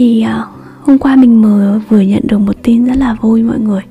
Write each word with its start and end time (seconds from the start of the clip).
thì 0.00 0.24
uh, 0.40 0.46
hôm 0.86 0.98
qua 0.98 1.16
mình 1.16 1.42
vừa 1.42 1.80
vừa 1.88 2.00
nhận 2.00 2.22
được 2.24 2.38
một 2.38 2.62
tin 2.62 2.84
rất 2.84 2.96
là 2.96 3.14
vui 3.14 3.42
mọi 3.42 3.58
người. 3.58 3.82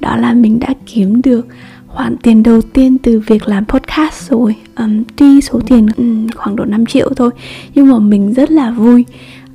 Đó 0.00 0.16
là 0.16 0.32
mình 0.32 0.60
đã 0.60 0.74
kiếm 0.86 1.22
được 1.22 1.46
khoản 1.86 2.16
tiền 2.22 2.42
đầu 2.42 2.60
tiên 2.62 2.98
từ 2.98 3.22
việc 3.26 3.48
làm 3.48 3.64
podcast 3.64 4.30
rồi. 4.30 4.56
Um, 4.76 5.02
tuy 5.16 5.40
số 5.40 5.60
tiền 5.66 5.88
um, 5.96 6.28
khoảng 6.34 6.56
độ 6.56 6.64
5 6.64 6.86
triệu 6.86 7.10
thôi 7.16 7.30
nhưng 7.74 7.88
mà 7.88 7.98
mình 7.98 8.32
rất 8.32 8.50
là 8.50 8.70
vui. 8.70 9.04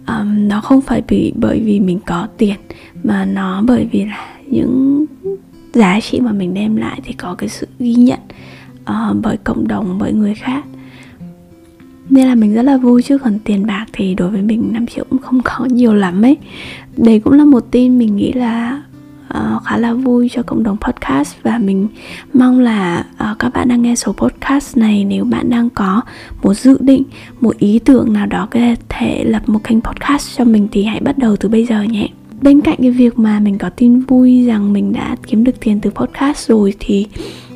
Um, 0.08 0.48
nó 0.48 0.62
không 0.62 0.82
phải 0.82 1.02
vì 1.08 1.34
bởi 1.36 1.60
vì 1.60 1.80
mình 1.80 2.00
có 2.06 2.28
tiền 2.38 2.56
mà 3.04 3.26
nó 3.26 3.62
bởi 3.68 3.88
vì 3.92 4.06
là 4.06 4.26
những 4.48 5.06
giá 5.74 6.00
trị 6.00 6.20
mà 6.20 6.32
mình 6.32 6.54
đem 6.54 6.76
lại 6.76 7.00
thì 7.04 7.14
có 7.14 7.36
cái 7.36 7.50
sự 7.50 7.68
ghi 7.80 7.94
nhận 7.94 8.20
uh, 8.82 9.16
bởi 9.22 9.38
cộng 9.38 9.68
đồng 9.68 9.98
bởi 10.00 10.14
người 10.14 10.36
khác 10.36 10.64
nên 12.10 12.28
là 12.28 12.36
mình 12.36 12.54
rất 12.54 12.62
là 12.62 12.78
vui 12.78 13.02
chứ 13.04 13.18
còn 13.18 13.40
tiền 13.44 13.66
bạc 13.66 13.86
thì 13.94 14.16
đối 14.16 14.30
với 14.30 14.42
mình 14.42 14.70
5 14.74 14.88
triệu 14.88 15.06
cũng 15.10 15.20
không 15.20 15.42
có 15.44 15.66
nhiều 15.66 15.94
lắm 15.94 16.26
ấy. 16.26 16.38
Đây 16.98 17.20
cũng 17.20 17.34
là 17.34 17.46
một 17.46 17.66
tin 17.72 17.98
mình 17.98 18.16
nghĩ 18.16 18.34
là 18.34 18.82
uh, 19.38 19.64
khá 19.64 19.78
là 19.78 19.94
vui 19.94 20.30
cho 20.32 20.44
cộng 20.44 20.64
đồng 20.64 20.78
podcast 20.82 21.36
và 21.44 21.58
mình 21.58 21.88
mong 22.34 22.60
là 22.60 23.06
uh, 23.32 23.40
các 23.40 23.54
bạn 23.54 23.68
đang 23.68 23.82
nghe 23.82 23.96
số 23.96 24.14
podcast 24.14 24.78
này 24.78 25.06
nếu 25.06 25.26
bạn 25.26 25.50
đang 25.50 25.70
có 25.70 26.02
một 26.44 26.54
dự 26.54 26.78
định 26.80 27.04
một 27.42 27.58
ý 27.58 27.80
tưởng 27.80 28.14
nào 28.14 28.26
đó 28.26 28.48
có 28.52 28.60
thể 28.90 29.24
lập 29.24 29.50
một 29.50 29.64
kênh 29.64 29.82
podcast 29.82 30.38
cho 30.38 30.46
mình 30.46 30.68
thì 30.72 30.84
hãy 30.84 31.00
bắt 31.00 31.18
đầu 31.18 31.36
từ 31.36 31.50
bây 31.50 31.66
giờ 31.66 31.82
nhé. 31.84 32.08
Bên 32.42 32.62
cạnh 32.62 32.78
cái 32.82 32.92
việc 32.92 33.20
mà 33.20 33.40
mình 33.40 33.58
có 33.58 33.70
tin 33.70 34.00
vui 34.00 34.46
rằng 34.46 34.74
mình 34.74 34.94
đã 34.94 35.16
kiếm 35.28 35.44
được 35.44 35.60
tiền 35.60 35.80
từ 35.82 35.90
podcast 35.90 36.50
rồi 36.50 36.74
thì 36.80 37.08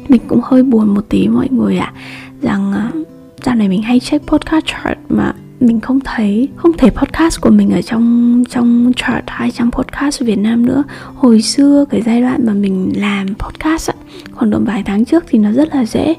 mình 0.09 0.21
cũng 0.27 0.41
hơi 0.43 0.63
buồn 0.63 0.93
một 0.93 1.05
tí 1.09 1.27
mọi 1.27 1.47
người 1.51 1.77
ạ 1.77 1.93
à, 1.95 2.01
rằng 2.41 2.73
uh, 2.99 3.07
dạo 3.43 3.55
này 3.55 3.69
mình 3.69 3.81
hay 3.81 3.99
check 3.99 4.27
podcast 4.27 4.65
chart 4.65 4.97
mà 5.09 5.33
mình 5.59 5.79
không 5.79 5.99
thấy 5.99 6.49
không 6.55 6.73
thấy 6.77 6.89
podcast 6.89 7.41
của 7.41 7.49
mình 7.49 7.71
ở 7.71 7.81
trong 7.81 8.43
trong 8.49 8.91
chart 8.95 9.23
hay 9.27 9.51
trong 9.51 9.71
podcast 9.71 10.21
Việt 10.21 10.35
Nam 10.35 10.65
nữa. 10.65 10.83
Hồi 11.15 11.41
xưa 11.41 11.85
cái 11.89 12.01
giai 12.01 12.21
đoạn 12.21 12.45
mà 12.45 12.53
mình 12.53 12.93
làm 12.95 13.27
podcast 13.35 13.89
á, 13.89 13.95
khoảng 14.31 14.51
độ 14.51 14.59
vài 14.59 14.83
tháng 14.83 15.05
trước 15.05 15.23
thì 15.27 15.39
nó 15.39 15.51
rất 15.51 15.75
là 15.75 15.85
dễ. 15.85 16.15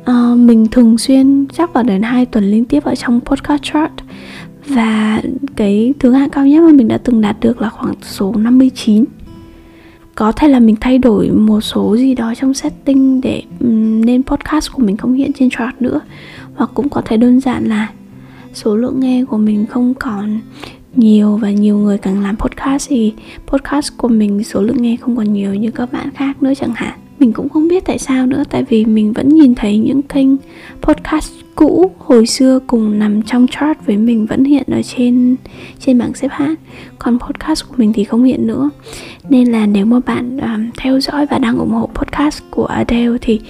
Uh, 0.00 0.38
mình 0.38 0.66
thường 0.66 0.98
xuyên 0.98 1.46
chắc 1.52 1.72
vào 1.72 1.84
đến 1.84 2.02
hai 2.02 2.26
tuần 2.26 2.50
liên 2.50 2.64
tiếp 2.64 2.84
ở 2.84 2.94
trong 2.94 3.20
podcast 3.20 3.62
chart. 3.62 3.92
Và 4.66 5.22
cái 5.56 5.94
thứ 5.98 6.12
hạng 6.12 6.30
cao 6.30 6.46
nhất 6.46 6.62
mà 6.62 6.72
mình 6.72 6.88
đã 6.88 6.98
từng 6.98 7.20
đạt 7.20 7.40
được 7.40 7.60
là 7.60 7.68
khoảng 7.68 7.94
số 8.02 8.34
59 8.36 9.04
có 10.14 10.32
thể 10.32 10.48
là 10.48 10.60
mình 10.60 10.76
thay 10.80 10.98
đổi 10.98 11.30
một 11.30 11.60
số 11.60 11.96
gì 11.96 12.14
đó 12.14 12.34
trong 12.34 12.54
setting 12.54 13.20
để 13.20 13.42
um, 13.60 14.00
nên 14.00 14.22
podcast 14.22 14.72
của 14.72 14.82
mình 14.82 14.96
không 14.96 15.14
hiện 15.14 15.32
trên 15.32 15.50
chart 15.50 15.74
nữa 15.80 16.00
hoặc 16.54 16.70
cũng 16.74 16.88
có 16.88 17.02
thể 17.04 17.16
đơn 17.16 17.40
giản 17.40 17.64
là 17.64 17.88
số 18.54 18.76
lượng 18.76 19.00
nghe 19.00 19.24
của 19.24 19.38
mình 19.38 19.66
không 19.66 19.94
còn 19.94 20.40
nhiều 20.96 21.36
và 21.36 21.50
nhiều 21.50 21.78
người 21.78 21.98
càng 21.98 22.22
làm 22.22 22.36
podcast 22.36 22.88
thì 22.88 23.12
podcast 23.46 23.96
của 23.96 24.08
mình 24.08 24.44
số 24.44 24.62
lượng 24.62 24.82
nghe 24.82 24.96
không 24.96 25.16
còn 25.16 25.32
nhiều 25.32 25.54
như 25.54 25.70
các 25.70 25.92
bạn 25.92 26.10
khác 26.10 26.42
nữa 26.42 26.52
chẳng 26.56 26.72
hạn. 26.74 26.98
Mình 27.18 27.32
cũng 27.32 27.48
không 27.48 27.68
biết 27.68 27.84
tại 27.84 27.98
sao 27.98 28.26
nữa 28.26 28.42
tại 28.50 28.64
vì 28.64 28.84
mình 28.84 29.12
vẫn 29.12 29.28
nhìn 29.28 29.54
thấy 29.54 29.78
những 29.78 30.02
kênh 30.02 30.28
podcast 30.80 31.32
cũ 31.54 31.90
hồi 31.98 32.26
xưa 32.26 32.58
cùng 32.66 32.98
nằm 32.98 33.22
trong 33.22 33.46
chart 33.50 33.78
với 33.86 33.96
mình 33.96 34.26
vẫn 34.26 34.44
hiện 34.44 34.64
ở 34.66 34.82
trên 34.82 35.36
trên 35.78 35.98
bảng 35.98 36.14
xếp 36.14 36.28
hạng. 36.30 36.54
Còn 36.98 37.18
podcast 37.18 37.68
của 37.68 37.74
mình 37.76 37.92
thì 37.92 38.04
không 38.04 38.24
hiện 38.24 38.46
nữa. 38.46 38.70
Nên 39.28 39.52
là 39.52 39.66
nếu 39.66 39.86
mà 39.86 40.00
bạn 40.06 40.38
um, 40.38 40.70
theo 40.76 41.00
dõi 41.00 41.26
và 41.26 41.38
đang 41.38 41.58
ủng 41.58 41.70
hộ 41.70 41.90
podcast 41.94 42.42
của 42.50 42.66
Adele 42.66 43.18
thì 43.20 43.40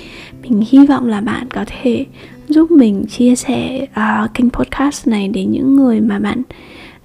mình 0.42 0.64
hy 0.70 0.86
vọng 0.86 1.08
là 1.08 1.20
bạn 1.20 1.46
có 1.50 1.64
thể 1.66 2.06
giúp 2.52 2.70
mình 2.70 3.04
chia 3.06 3.34
sẻ 3.34 3.86
uh, 3.90 4.34
kênh 4.34 4.50
podcast 4.50 5.08
này 5.08 5.28
đến 5.28 5.50
những 5.50 5.76
người 5.76 6.00
mà 6.00 6.18
bạn 6.18 6.42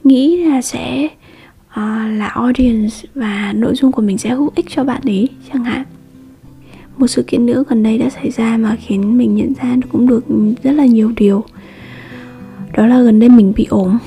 nghĩ 0.04 0.44
là 0.46 0.62
sẽ 0.62 1.08
uh, 1.70 2.18
là 2.18 2.28
audience 2.28 2.96
và 3.16 3.54
nội 3.56 3.76
dung 3.76 3.92
của 3.92 4.02
mình 4.02 4.18
sẽ 4.18 4.30
hữu 4.30 4.52
ích 4.56 4.66
cho 4.70 4.84
bạn 4.84 5.02
ấy 5.06 5.30
chẳng 5.54 5.64
hạn. 5.64 5.84
Một 6.98 7.08
sự 7.08 7.24
kiện 7.24 7.46
nữa 7.46 7.64
gần 7.70 7.84
đây 7.84 7.98
đã 7.98 8.10
xảy 8.10 8.32
ra 8.32 8.58
mà 8.58 8.76
khiến 8.76 9.18
mình 9.18 9.36
nhận 9.36 9.54
ra 9.62 9.76
cũng 9.92 10.08
được 10.08 10.26
rất 10.64 10.72
là 10.72 10.86
nhiều 10.86 11.12
điều. 11.16 11.44
Đó 12.78 12.88
là 12.88 13.02
gần 13.02 13.20
đây 13.20 13.30
mình 13.30 13.54
bị 13.56 13.66
ốm. 13.70 13.98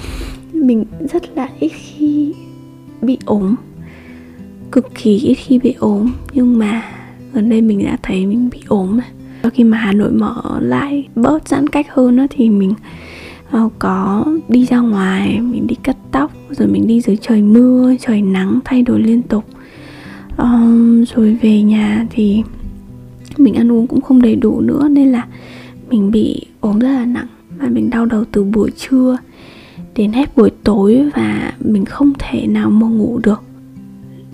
Mình 0.52 0.84
rất 1.12 1.36
là 1.36 1.48
ít 1.60 1.72
khi 1.74 2.34
bị 3.02 3.18
ốm. 3.24 3.54
Cực 4.72 4.94
kỳ 4.94 5.18
ít 5.18 5.34
khi 5.34 5.58
bị 5.58 5.74
ốm. 5.78 6.12
Nhưng 6.32 6.58
mà 6.58 6.82
gần 7.32 7.48
đây 7.48 7.60
mình 7.60 7.84
đã 7.84 7.98
thấy 8.02 8.26
mình 8.26 8.50
bị 8.50 8.58
ốm 8.68 8.90
rồi 8.90 9.19
khi 9.48 9.64
mà 9.64 9.78
Hà 9.78 9.92
Nội 9.92 10.10
mở 10.10 10.60
lại 10.60 11.08
bớt 11.14 11.48
giãn 11.48 11.66
cách 11.66 11.86
hơn 11.90 12.16
đó, 12.16 12.26
thì 12.30 12.50
mình 12.50 12.74
uh, 13.56 13.72
có 13.78 14.24
đi 14.48 14.66
ra 14.66 14.78
ngoài 14.78 15.40
mình 15.40 15.66
đi 15.66 15.74
cắt 15.82 15.96
tóc 16.12 16.32
rồi 16.50 16.68
mình 16.68 16.86
đi 16.86 17.00
dưới 17.00 17.18
trời 17.20 17.42
mưa 17.42 17.94
trời 18.00 18.22
nắng 18.22 18.60
thay 18.64 18.82
đổi 18.82 19.00
liên 19.00 19.22
tục. 19.22 19.44
Um, 20.36 21.04
rồi 21.04 21.38
về 21.42 21.62
nhà 21.62 22.06
thì 22.10 22.42
mình 23.36 23.54
ăn 23.54 23.72
uống 23.72 23.86
cũng 23.86 24.00
không 24.00 24.22
đầy 24.22 24.36
đủ 24.36 24.60
nữa 24.60 24.88
nên 24.88 25.12
là 25.12 25.26
mình 25.90 26.10
bị 26.10 26.46
ốm 26.60 26.78
rất 26.78 26.88
là 26.88 27.04
nặng 27.04 27.26
và 27.58 27.68
mình 27.68 27.90
đau 27.90 28.06
đầu 28.06 28.24
từ 28.32 28.44
buổi 28.44 28.70
trưa 28.70 29.16
đến 29.96 30.12
hết 30.12 30.36
buổi 30.36 30.50
tối 30.64 31.10
và 31.14 31.52
mình 31.60 31.84
không 31.84 32.12
thể 32.18 32.46
nào 32.46 32.70
mà 32.70 32.86
ngủ 32.86 33.20
được. 33.22 33.42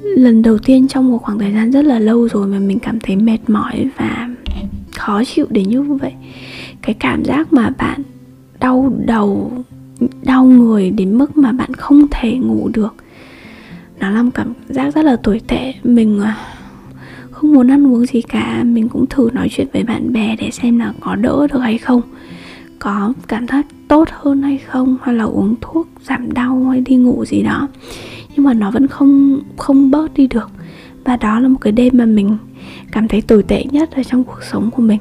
Lần 0.02 0.42
đầu 0.42 0.58
tiên 0.58 0.88
trong 0.88 1.10
một 1.12 1.22
khoảng 1.22 1.38
thời 1.38 1.52
gian 1.52 1.72
rất 1.72 1.84
là 1.84 1.98
lâu 1.98 2.28
rồi 2.28 2.46
mà 2.46 2.58
mình 2.58 2.78
cảm 2.78 3.00
thấy 3.00 3.16
mệt 3.16 3.38
mỏi 3.48 3.88
và 3.96 4.28
khó 5.06 5.24
chịu 5.24 5.46
đến 5.50 5.68
như 5.68 5.82
vậy. 5.82 6.12
Cái 6.82 6.94
cảm 6.94 7.24
giác 7.24 7.52
mà 7.52 7.70
bạn 7.78 8.02
đau 8.60 8.92
đầu, 9.06 9.52
đau 10.22 10.44
người 10.44 10.90
đến 10.90 11.18
mức 11.18 11.36
mà 11.36 11.52
bạn 11.52 11.74
không 11.74 12.06
thể 12.10 12.38
ngủ 12.38 12.68
được, 12.72 12.94
nó 14.00 14.10
là 14.10 14.22
một 14.22 14.30
cảm 14.34 14.52
giác 14.68 14.94
rất 14.94 15.04
là 15.04 15.16
tồi 15.16 15.40
tệ. 15.46 15.74
Mình 15.84 16.20
à, 16.20 16.36
không 17.30 17.52
muốn 17.52 17.70
ăn 17.70 17.86
uống 17.86 18.06
gì 18.06 18.22
cả. 18.22 18.62
Mình 18.64 18.88
cũng 18.88 19.06
thử 19.06 19.30
nói 19.32 19.48
chuyện 19.50 19.66
với 19.72 19.82
bạn 19.82 20.12
bè 20.12 20.36
để 20.38 20.50
xem 20.50 20.78
là 20.78 20.92
có 21.00 21.14
đỡ 21.16 21.46
được 21.52 21.58
hay 21.58 21.78
không, 21.78 22.02
có 22.78 23.12
cảm 23.28 23.48
giác 23.48 23.66
tốt 23.88 24.08
hơn 24.12 24.42
hay 24.42 24.58
không 24.58 24.96
hay 25.02 25.14
là 25.14 25.24
uống 25.24 25.54
thuốc 25.60 25.88
giảm 26.02 26.32
đau 26.32 26.64
hay 26.64 26.80
đi 26.80 26.96
ngủ 26.96 27.24
gì 27.24 27.42
đó. 27.42 27.68
Nhưng 28.36 28.44
mà 28.44 28.54
nó 28.54 28.70
vẫn 28.70 28.86
không 28.86 29.40
không 29.56 29.90
bớt 29.90 30.14
đi 30.14 30.26
được. 30.26 30.50
Và 31.04 31.16
đó 31.16 31.40
là 31.40 31.48
một 31.48 31.58
cái 31.60 31.72
đêm 31.72 31.92
mà 31.96 32.06
mình 32.06 32.36
cảm 32.96 33.08
thấy 33.08 33.22
tồi 33.22 33.42
tệ 33.42 33.64
nhất 33.64 33.90
ở 33.90 34.02
trong 34.02 34.24
cuộc 34.24 34.42
sống 34.50 34.70
của 34.70 34.82
mình. 34.82 34.98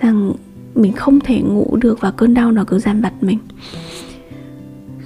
Rằng 0.00 0.32
mình 0.74 0.92
không 0.92 1.20
thể 1.20 1.40
ngủ 1.40 1.76
được 1.80 2.00
và 2.00 2.10
cơn 2.10 2.34
đau 2.34 2.52
nó 2.52 2.64
cứ 2.64 2.78
dằn 2.78 3.00
vặt 3.00 3.12
mình. 3.20 3.38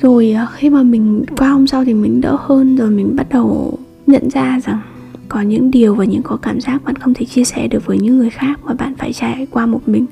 Rồi 0.00 0.32
à, 0.32 0.46
khi 0.54 0.70
mà 0.70 0.82
mình, 0.82 1.24
qua 1.36 1.48
hôm 1.48 1.66
sau 1.66 1.84
thì 1.84 1.94
mình 1.94 2.20
đỡ 2.20 2.36
hơn 2.40 2.76
rồi 2.76 2.90
mình 2.90 3.16
bắt 3.16 3.26
đầu 3.30 3.78
nhận 4.06 4.30
ra 4.30 4.60
rằng 4.64 4.80
có 5.28 5.40
những 5.40 5.70
điều 5.70 5.94
và 5.94 6.04
những 6.04 6.22
có 6.22 6.36
cảm 6.36 6.60
giác 6.60 6.84
bạn 6.84 6.96
không 6.96 7.14
thể 7.14 7.26
chia 7.26 7.44
sẻ 7.44 7.68
được 7.68 7.86
với 7.86 7.98
những 7.98 8.18
người 8.18 8.30
khác 8.30 8.60
mà 8.64 8.74
bạn 8.74 8.94
phải 8.98 9.12
trải 9.12 9.46
qua 9.50 9.66
một 9.66 9.80
mình. 9.86 10.06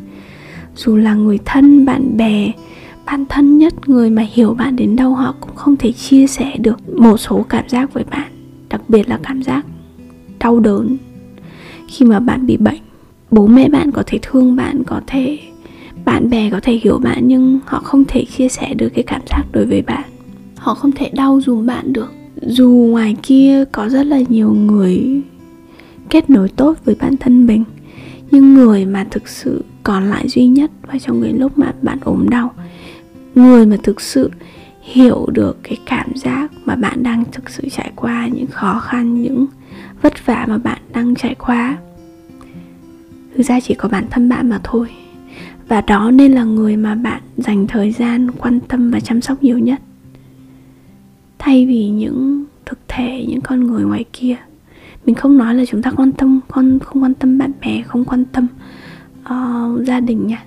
Dù 0.76 0.96
là 0.96 1.14
người 1.14 1.38
thân, 1.44 1.84
bạn 1.84 2.16
bè, 2.16 2.52
bạn 3.06 3.24
thân 3.28 3.58
nhất, 3.58 3.88
người 3.88 4.10
mà 4.10 4.26
hiểu 4.32 4.54
bạn 4.54 4.76
đến 4.76 4.96
đâu 4.96 5.14
họ 5.14 5.34
cũng 5.40 5.54
không 5.54 5.76
thể 5.76 5.92
chia 5.92 6.26
sẻ 6.26 6.56
được 6.58 6.98
một 6.98 7.16
số 7.16 7.44
cảm 7.48 7.68
giác 7.68 7.92
với 7.94 8.04
bạn. 8.10 8.32
Đặc 8.68 8.80
biệt 8.88 9.08
là 9.08 9.20
cảm 9.22 9.42
giác 9.42 9.66
đau 10.38 10.60
đớn 10.60 10.96
khi 11.90 12.06
mà 12.06 12.20
bạn 12.20 12.46
bị 12.46 12.56
bệnh. 12.56 12.80
Bố 13.30 13.46
mẹ 13.46 13.68
bạn 13.68 13.90
có 13.92 14.02
thể 14.06 14.18
thương 14.22 14.56
bạn, 14.56 14.82
có 14.86 15.00
thể, 15.06 15.38
bạn 16.04 16.30
bè 16.30 16.50
có 16.50 16.60
thể 16.62 16.72
hiểu 16.82 16.98
bạn, 16.98 17.28
nhưng 17.28 17.58
họ 17.66 17.80
không 17.80 18.04
thể 18.04 18.24
chia 18.24 18.48
sẻ 18.48 18.74
được 18.74 18.88
cái 18.88 19.04
cảm 19.06 19.20
giác 19.30 19.44
đối 19.52 19.66
với 19.66 19.82
bạn. 19.82 20.04
Họ 20.56 20.74
không 20.74 20.92
thể 20.92 21.10
đau 21.14 21.40
dùm 21.40 21.66
bạn 21.66 21.92
được. 21.92 22.12
Dù 22.42 22.68
ngoài 22.68 23.16
kia 23.22 23.64
có 23.72 23.88
rất 23.88 24.06
là 24.06 24.20
nhiều 24.28 24.52
người 24.52 25.22
kết 26.10 26.30
nối 26.30 26.48
tốt 26.48 26.76
với 26.84 26.96
bản 27.00 27.16
thân 27.16 27.46
mình, 27.46 27.64
nhưng 28.30 28.54
người 28.54 28.86
mà 28.86 29.06
thực 29.10 29.28
sự 29.28 29.64
còn 29.82 30.10
lại 30.10 30.28
duy 30.28 30.46
nhất 30.46 30.70
và 30.86 30.98
trong 30.98 31.22
cái 31.22 31.32
lúc 31.32 31.58
mà 31.58 31.72
bạn 31.82 31.98
ốm 32.04 32.28
đau, 32.30 32.54
người 33.34 33.66
mà 33.66 33.76
thực 33.82 34.00
sự 34.00 34.30
hiểu 34.82 35.26
được 35.32 35.58
cái 35.62 35.78
cảm 35.86 36.12
giác 36.14 36.52
mà 36.64 36.74
bạn 36.76 37.02
đang 37.02 37.24
thực 37.32 37.50
sự 37.50 37.68
trải 37.68 37.92
qua, 37.96 38.28
những 38.32 38.46
khó 38.46 38.78
khăn, 38.78 39.22
những 39.22 39.46
vất 40.02 40.26
vả 40.26 40.46
mà 40.48 40.58
bạn 40.58 40.78
đang 40.92 41.14
trải 41.14 41.34
qua. 41.34 41.78
Thực 43.36 43.42
ra 43.42 43.60
chỉ 43.60 43.74
có 43.74 43.88
bản 43.88 44.04
thân 44.10 44.28
bạn 44.28 44.48
mà 44.48 44.60
thôi 44.64 44.88
và 45.68 45.80
đó 45.80 46.10
nên 46.10 46.32
là 46.32 46.44
người 46.44 46.76
mà 46.76 46.94
bạn 46.94 47.22
dành 47.36 47.66
thời 47.66 47.92
gian 47.92 48.30
quan 48.30 48.60
tâm 48.60 48.90
và 48.90 49.00
chăm 49.00 49.20
sóc 49.20 49.42
nhiều 49.42 49.58
nhất. 49.58 49.80
Thay 51.38 51.66
vì 51.66 51.88
những 51.88 52.44
thực 52.66 52.78
thể 52.88 53.24
những 53.28 53.40
con 53.40 53.66
người 53.66 53.84
ngoài 53.84 54.04
kia 54.12 54.36
mình 55.06 55.14
không 55.14 55.38
nói 55.38 55.54
là 55.54 55.64
chúng 55.64 55.82
ta 55.82 55.90
quan 55.90 56.12
tâm 56.12 56.40
con 56.48 56.78
không 56.78 57.02
quan 57.02 57.14
tâm 57.14 57.38
bạn 57.38 57.52
bè 57.60 57.82
không 57.82 58.04
quan 58.04 58.24
tâm 58.24 58.46
uh, 59.22 59.86
gia 59.86 60.00
đình 60.00 60.26
nha. 60.26 60.42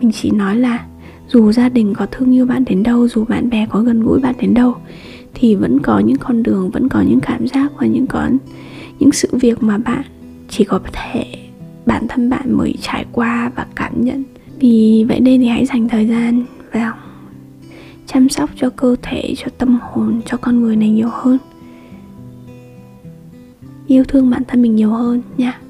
Mình 0.00 0.12
chỉ 0.12 0.30
nói 0.30 0.56
là 0.56 0.86
dù 1.28 1.52
gia 1.52 1.68
đình 1.68 1.94
có 1.94 2.06
thương 2.10 2.34
yêu 2.34 2.46
bạn 2.46 2.64
đến 2.64 2.82
đâu 2.82 3.08
dù 3.08 3.24
bạn 3.24 3.50
bè 3.50 3.66
có 3.70 3.80
gần 3.80 4.02
gũi 4.02 4.20
bạn 4.20 4.34
đến 4.40 4.54
đâu 4.54 4.74
thì 5.34 5.54
vẫn 5.54 5.80
có 5.80 5.98
những 5.98 6.16
con 6.16 6.42
đường 6.42 6.70
vẫn 6.70 6.88
có 6.88 7.00
những 7.00 7.20
cảm 7.20 7.46
giác 7.46 7.72
và 7.78 7.86
những 7.86 8.06
có 8.06 8.28
những 8.98 9.12
sự 9.12 9.28
việc 9.32 9.62
mà 9.62 9.78
bạn 9.78 10.04
chỉ 10.48 10.64
có 10.64 10.80
thể 10.92 11.24
bản 11.86 12.08
thân 12.08 12.30
bạn 12.30 12.56
mới 12.56 12.74
trải 12.80 13.04
qua 13.12 13.50
và 13.56 13.66
cảm 13.74 14.04
nhận. 14.04 14.24
Vì 14.58 15.04
vậy 15.08 15.20
nên 15.20 15.40
thì 15.40 15.46
hãy 15.46 15.66
dành 15.66 15.88
thời 15.88 16.06
gian 16.06 16.44
vào 16.72 16.94
chăm 18.06 18.28
sóc 18.28 18.50
cho 18.56 18.70
cơ 18.70 18.96
thể, 19.02 19.34
cho 19.36 19.46
tâm 19.58 19.78
hồn, 19.82 20.20
cho 20.26 20.36
con 20.36 20.60
người 20.60 20.76
này 20.76 20.88
nhiều 20.88 21.08
hơn. 21.12 21.38
Yêu 23.86 24.04
thương 24.04 24.30
bản 24.30 24.42
thân 24.48 24.62
mình 24.62 24.76
nhiều 24.76 24.90
hơn 24.90 25.22
nha. 25.36 25.60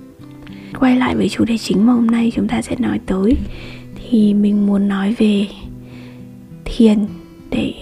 Quay 0.78 0.96
lại 0.96 1.16
với 1.16 1.28
chủ 1.28 1.44
đề 1.44 1.58
chính 1.58 1.86
mà 1.86 1.92
hôm 1.92 2.06
nay 2.06 2.32
chúng 2.34 2.48
ta 2.48 2.62
sẽ 2.62 2.76
nói 2.78 3.00
tới, 3.06 3.36
thì 3.94 4.34
mình 4.34 4.66
muốn 4.66 4.88
nói 4.88 5.14
về 5.18 5.46
thiền 6.64 6.98
để, 7.50 7.74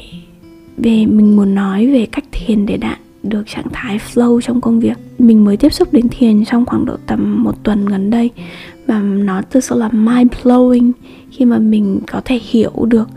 về 0.77 1.07
mình 1.07 1.37
muốn 1.37 1.55
nói 1.55 1.87
về 1.87 2.07
cách 2.07 2.25
thiền 2.33 2.67
để 2.67 2.77
đạt 2.77 2.99
được 3.29 3.43
trạng 3.47 3.67
thái 3.73 3.99
flow 3.99 4.41
trong 4.41 4.61
công 4.61 4.81
việc. 4.81 4.99
Mình 5.19 5.45
mới 5.45 5.57
tiếp 5.57 5.73
xúc 5.73 5.93
đến 5.93 6.09
thiền 6.09 6.45
trong 6.45 6.67
khoảng 6.67 6.87
độ 6.87 6.97
tầm 7.07 7.43
một 7.43 7.63
tuần 7.63 7.87
gần 7.87 8.11
đây. 8.11 8.31
Và 8.87 8.99
nó 8.99 9.43
thực 9.51 9.65
sự 9.65 9.79
là 9.79 9.89
mind 9.89 10.33
blowing 10.43 10.93
khi 11.31 11.45
mà 11.45 11.59
mình 11.59 12.01
có 12.07 12.21
thể 12.25 12.39
hiểu 12.43 12.73
được 12.89 13.09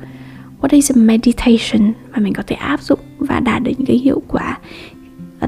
what 0.61 0.69
is 0.71 0.91
a 0.91 0.95
meditation 0.95 1.93
và 2.13 2.21
mình 2.21 2.33
có 2.33 2.43
thể 2.47 2.55
áp 2.55 2.81
dụng 2.81 2.99
và 3.19 3.39
đạt 3.39 3.63
được 3.63 3.71
những 3.77 3.87
cái 3.87 3.97
hiệu 3.97 4.21
quả 4.27 4.59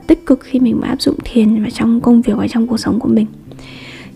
tích 0.08 0.26
cực 0.26 0.40
khi 0.44 0.60
mình 0.60 0.82
áp 0.82 1.02
dụng 1.02 1.16
thiền 1.24 1.62
vào 1.62 1.72
trong 1.72 2.02
công 2.02 2.22
việc 2.22 2.34
và 2.38 2.48
trong 2.48 2.68
cuộc 2.68 2.78
sống 2.78 3.00
của 3.00 3.08
mình. 3.08 3.26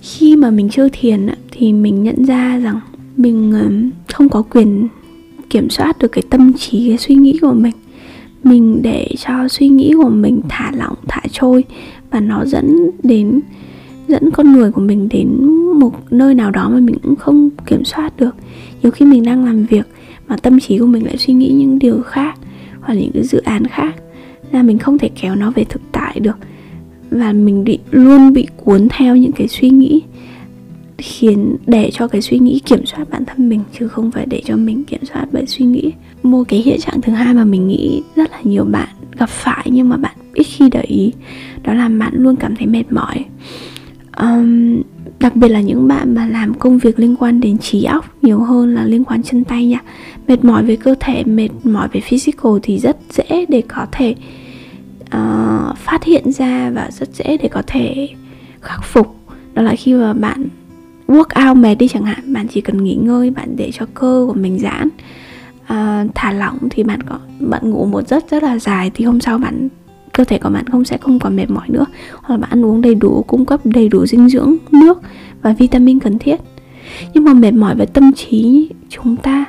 Khi 0.02 0.36
mà 0.36 0.50
mình 0.50 0.70
chơi 0.70 0.90
thiền 0.90 1.28
thì 1.52 1.74
mình 1.74 2.04
nhận 2.04 2.26
ra 2.26 2.58
rằng 2.58 2.80
mình 3.18 3.52
ờ, 3.52 3.70
không 4.14 4.30
có 4.30 4.42
quyền 4.42 4.88
kiểm 5.50 5.70
soát 5.70 6.00
được 6.00 6.12
cái 6.12 6.24
tâm 6.30 6.54
trí, 6.54 6.88
cái 6.90 6.98
suy 6.98 7.16
nghĩ 7.16 7.38
của 7.42 7.54
mình 7.54 7.74
mình 8.44 8.82
để 8.82 9.08
cho 9.18 9.48
suy 9.48 9.68
nghĩ 9.68 9.94
của 9.98 10.10
mình 10.10 10.42
thả 10.50 10.72
lỏng, 10.76 10.96
thả 11.08 11.22
trôi 11.32 11.64
và 12.12 12.20
nó 12.20 12.46
dẫn 12.46 12.90
đến, 13.04 13.42
dẫn 14.08 14.32
con 14.32 14.52
người 14.52 14.72
của 14.72 14.82
mình 14.82 15.10
đến 15.10 15.28
một 15.80 16.12
nơi 16.12 16.36
nào 16.36 16.52
đó 16.52 16.70
mà 16.70 16.80
mình 16.80 16.96
cũng 17.04 17.16
không 17.16 17.50
kiểm 17.66 17.86
soát 17.86 18.14
được. 18.18 18.36
Nhiều 18.84 18.92
khi 18.92 19.06
mình 19.06 19.24
đang 19.24 19.46
làm 19.46 19.66
việc 19.66 19.86
mà 20.28 20.38
tâm 20.38 20.60
trí 20.60 20.78
của 20.78 20.86
mình 20.86 21.06
lại 21.06 21.18
suy 21.18 21.34
nghĩ 21.34 21.50
những 21.50 21.80
điều 21.80 22.02
khác 22.02 22.40
hoặc 22.82 22.94
những 22.94 23.12
cái 23.14 23.24
dự 23.24 23.42
án 23.42 23.68
khác 23.68 23.96
là 24.52 24.64
mình 24.64 24.78
không 24.78 24.98
thể 24.98 25.10
kéo 25.22 25.36
nó 25.36 25.52
về 25.52 25.64
thực 25.64 25.82
tại 25.92 26.20
được 26.20 26.38
và 27.12 27.34
mình 27.34 27.64
bị, 27.64 27.80
luôn 27.92 28.34
bị 28.34 28.48
cuốn 28.58 28.88
theo 28.90 29.16
những 29.16 29.32
cái 29.32 29.48
suy 29.48 29.70
nghĩ 29.70 30.02
khiến 30.98 31.56
để 31.68 31.92
cho 31.94 32.08
cái 32.08 32.22
suy 32.22 32.40
nghĩ 32.40 32.60
kiểm 32.66 32.86
soát 32.86 33.10
bản 33.10 33.26
thân 33.26 33.50
mình 33.50 33.64
chứ 33.80 33.88
không 33.88 34.12
phải 34.12 34.26
để 34.26 34.42
cho 34.46 34.58
mình 34.58 34.84
kiểm 34.84 35.06
soát 35.06 35.26
bởi 35.32 35.46
suy 35.46 35.66
nghĩ. 35.66 35.92
Một 36.24 36.44
cái 36.48 36.60
hiện 36.60 36.80
trạng 36.80 37.02
thứ 37.02 37.14
hai 37.14 37.34
mà 37.34 37.46
mình 37.46 37.68
nghĩ 37.68 38.02
rất 38.16 38.32
là 38.32 38.40
nhiều 38.44 38.64
bạn 38.64 38.90
gặp 39.18 39.30
phải 39.30 39.68
nhưng 39.72 39.90
mà 39.90 39.98
bạn 39.98 40.16
ít 40.34 40.44
khi 40.44 40.70
để 40.70 40.82
ý 40.82 41.12
đó 41.64 41.74
là 41.74 41.90
bạn 41.90 42.14
luôn 42.16 42.36
cảm 42.36 42.56
thấy 42.56 42.68
mệt 42.68 42.84
mỏi. 42.90 43.26
Um, 44.18 44.82
đặc 45.20 45.36
biệt 45.36 45.48
là 45.48 45.62
những 45.62 45.88
bạn 45.88 46.16
mà 46.16 46.28
làm 46.28 46.54
công 46.54 46.78
việc 46.78 47.00
liên 47.00 47.16
quan 47.16 47.42
đến 47.42 47.58
trí 47.58 47.84
óc 47.84 48.06
nhiều 48.22 48.40
hơn 48.40 48.76
là 48.76 48.86
liên 48.86 49.04
quan 49.04 49.24
chân 49.24 49.44
tay 49.44 49.66
nha. 49.66 49.80
Mệt 50.28 50.46
mỏi 50.46 50.64
về 50.64 50.76
cơ 50.76 50.96
thể 51.00 51.24
mệt 51.24 51.50
mỏi 51.64 51.88
về 51.92 52.02
physical 52.02 52.52
thì 52.64 52.80
rất 52.80 52.98
dễ 53.10 53.46
để 53.50 53.62
có 53.68 53.86
thể 53.92 54.16
uh, 55.06 55.78
phát 55.78 56.04
hiện 56.04 56.32
ra 56.32 56.70
và 56.70 56.90
rất 56.92 57.10
dễ 57.14 57.38
để 57.38 57.48
có 57.48 57.62
thể 57.68 58.10
khắc 58.62 58.84
phục. 58.84 59.16
Đó 59.54 59.62
là 59.62 59.76
khi 59.76 59.94
mà 59.94 60.14
bạn 60.14 60.48
work 61.14 61.50
out 61.50 61.58
mệt 61.58 61.76
đi 61.76 61.88
chẳng 61.88 62.06
hạn 62.06 62.34
bạn 62.34 62.48
chỉ 62.48 62.62
cần 62.62 62.84
nghỉ 62.84 62.96
ngơi 62.96 63.30
bạn 63.30 63.56
để 63.56 63.72
cho 63.74 63.86
cơ 63.94 64.26
của 64.28 64.34
mình 64.34 64.60
giãn 64.60 64.90
à, 65.68 66.06
thả 66.16 66.32
lỏng 66.32 66.58
thì 66.70 66.84
bạn 66.84 67.04
có 67.04 67.20
bạn 67.40 67.70
ngủ 67.70 67.86
một 67.86 68.08
giấc 68.08 68.30
rất 68.30 68.44
là 68.44 68.60
dài 68.60 68.92
thì 68.94 69.06
hôm 69.06 69.20
sau 69.20 69.38
bạn 69.38 69.70
cơ 70.14 70.24
thể 70.24 70.38
của 70.38 70.50
bạn 70.50 70.68
không 70.68 70.86
sẽ 70.86 70.98
không 70.98 71.20
còn 71.20 71.36
mệt 71.36 71.50
mỏi 71.50 71.70
nữa. 71.70 71.86
Hoặc 72.12 72.30
là 72.30 72.38
bạn 72.38 72.50
ăn 72.50 72.66
uống 72.66 72.82
đầy 72.82 72.96
đủ 72.96 73.24
cung 73.28 73.46
cấp 73.46 73.60
đầy 73.64 73.90
đủ 73.90 74.06
dinh 74.06 74.30
dưỡng 74.30 74.56
nước 74.72 75.02
và 75.42 75.54
vitamin 75.54 76.00
cần 76.00 76.20
thiết. 76.20 76.42
Nhưng 77.14 77.24
mà 77.24 77.34
mệt 77.34 77.52
mỏi 77.52 77.76
về 77.76 77.86
tâm 77.86 78.14
trí 78.14 78.70
chúng 78.90 79.16
ta 79.16 79.46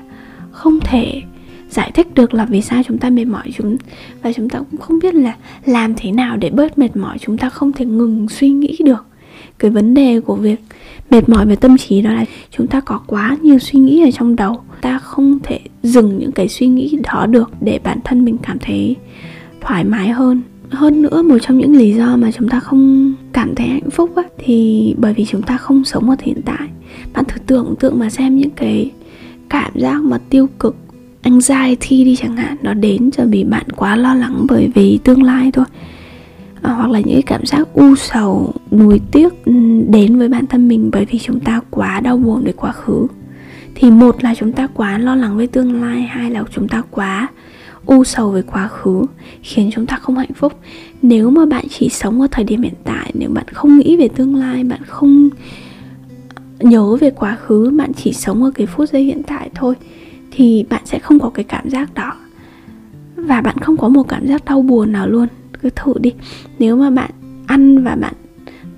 không 0.51 0.81
thể 0.81 1.23
giải 1.71 1.91
thích 1.95 2.15
được 2.15 2.35
là 2.35 2.45
vì 2.45 2.63
sao 2.63 2.83
chúng 2.83 2.99
ta 2.99 3.11
mệt 3.11 3.25
mỏi 3.25 3.51
chúng 3.55 3.77
và 4.23 4.33
chúng 4.33 4.49
ta 4.49 4.59
cũng 4.59 4.81
không 4.81 4.99
biết 5.03 5.15
là 5.15 5.35
làm 5.67 5.95
thế 5.97 6.13
nào 6.13 6.37
để 6.37 6.51
bớt 6.51 6.79
mệt 6.79 6.97
mỏi 6.97 7.19
chúng 7.21 7.39
ta 7.39 7.49
không 7.49 7.73
thể 7.73 7.85
ngừng 7.85 8.29
suy 8.29 8.51
nghĩ 8.51 8.77
được 8.85 9.07
cái 9.59 9.71
vấn 9.71 9.95
đề 9.95 10.21
của 10.21 10.35
việc 10.35 10.61
mệt 11.11 11.29
mỏi 11.29 11.47
về 11.47 11.57
tâm 11.57 11.77
trí 11.77 12.03
đó 12.03 12.13
là 12.13 12.25
chúng 12.51 12.67
ta 12.67 12.81
có 12.81 13.01
quá 13.07 13.37
nhiều 13.43 13.59
suy 13.59 13.79
nghĩ 13.79 14.03
ở 14.03 14.11
trong 14.11 14.37
đầu. 14.37 14.61
Ta 14.81 14.99
không 14.99 15.39
thể 15.43 15.61
dừng 15.83 16.19
những 16.19 16.33
cái 16.33 16.49
suy 16.49 16.67
nghĩ 16.67 16.99
đó 17.03 17.27
được 17.27 17.51
để 17.61 17.81
bản 17.85 17.99
thân 18.05 18.25
mình 18.25 18.37
cảm 18.43 18.59
thấy 18.59 18.97
thoải 19.61 19.85
mái 19.85 20.09
hơn. 20.09 20.43
Hơn 20.71 21.03
nữa 21.03 21.23
một 21.23 21.39
trong 21.43 21.59
những 21.59 21.77
lý 21.77 21.93
do 21.93 22.17
mà 22.17 22.31
chúng 22.33 22.49
ta 22.49 22.61
không 22.61 23.15
cảm 23.33 23.55
thấy 23.55 23.67
hạnh 23.67 23.91
phúc 23.91 24.17
á, 24.17 24.23
thì 24.39 24.95
bởi 24.99 25.15
vì 25.15 25.25
chúng 25.25 25.43
ta 25.43 25.57
không 25.57 25.85
sống 25.85 26.11
ở 26.11 26.17
hiện 26.23 26.41
tại. 26.45 26.69
Bạn 27.13 27.25
thử 27.25 27.39
tưởng 27.47 27.75
tượng 27.81 27.99
mà 27.99 28.11
xem 28.11 28.37
những 28.37 28.51
cái 28.51 28.91
cảm 29.49 29.73
giác 29.75 30.03
mà 30.03 30.19
tiêu 30.31 30.49
cực 30.59 30.77
anxiety 31.23 32.05
đi 32.05 32.17
chẳng 32.17 32.37
hạn 32.37 32.57
nó 32.63 32.75
đến 32.75 33.11
cho 33.11 33.25
vì 33.27 33.45
bạn 33.45 33.67
quá 33.77 33.97
lo 33.97 34.15
lắng 34.15 34.47
bởi 34.49 34.71
vì 34.75 34.99
tương 35.05 35.23
lai 35.23 35.51
thôi 35.53 35.65
à, 36.65 36.73
hoặc 36.73 36.91
là 36.91 37.01
những 37.01 37.15
cái 37.15 37.23
cảm 37.23 37.47
giác 37.47 37.69
u 37.75 37.97
sầu 37.97 38.53
nuối 38.71 39.01
tiếc 39.13 39.45
ừ, 39.45 39.53
đến 39.89 40.19
với 40.19 40.29
bản 40.29 40.47
thân 40.47 40.69
mình 40.69 40.91
bởi 40.93 41.05
vì 41.05 41.19
chúng 41.19 41.41
ta 41.41 41.61
quá 41.71 42.01
đau 42.01 42.17
buồn 42.17 42.45
về 42.45 42.53
quá 42.53 42.73
khứ. 42.73 43.07
Thì 43.75 43.91
một 43.91 44.25
là 44.25 44.35
chúng 44.35 44.53
ta 44.53 44.67
quá 44.75 44.99
lo 44.99 45.15
lắng 45.15 45.37
với 45.37 45.47
tương 45.47 45.83
lai 45.83 46.03
hai 46.03 46.31
là 46.31 46.45
chúng 46.51 46.69
ta 46.69 46.83
quá 46.91 47.29
u 47.87 48.05
sầu 48.05 48.31
về 48.31 48.43
quá 48.43 48.69
khứ 48.69 49.03
khiến 49.43 49.71
chúng 49.73 49.87
ta 49.87 49.97
không 49.97 50.19
hạnh 50.19 50.35
phúc. 50.35 50.53
Nếu 51.03 51.31
mà 51.31 51.47
bạn 51.47 51.65
chỉ 51.71 51.89
sống 51.89 52.21
ở 52.21 52.27
thời 52.31 52.45
điểm 52.45 52.63
hiện 52.63 52.75
tại 52.85 53.11
nếu 53.15 53.31
bạn 53.31 53.47
không 53.53 53.79
nghĩ 53.79 53.97
về 53.97 54.09
tương 54.09 54.37
lai 54.37 54.65
bạn 54.65 54.81
không 54.87 55.29
nhớ 56.61 56.97
về 56.97 57.11
quá 57.11 57.37
khứ 57.47 57.71
bạn 57.77 57.93
chỉ 57.93 58.13
sống 58.13 58.43
ở 58.43 58.51
cái 58.51 58.67
phút 58.67 58.89
giây 58.89 59.03
hiện 59.03 59.23
tại 59.23 59.51
thôi 59.55 59.75
thì 60.31 60.65
bạn 60.71 60.83
sẽ 60.85 60.99
không 60.99 61.19
có 61.19 61.31
cái 61.31 61.45
cảm 61.45 61.71
giác 61.71 61.95
đó. 61.95 62.13
Và 63.17 63.41
bạn 63.41 63.57
không 63.59 63.77
có 63.77 63.89
một 63.89 64.09
cảm 64.09 64.27
giác 64.27 64.45
đau 64.45 64.63
buồn 64.63 64.93
nào 64.93 65.09
luôn 65.09 65.27
cứ 65.65 65.71
thử 65.77 65.93
đi. 66.01 66.13
Nếu 66.59 66.77
mà 66.77 66.91
bạn 66.91 67.11
ăn 67.47 67.85
và 67.85 67.95
bạn 67.95 68.15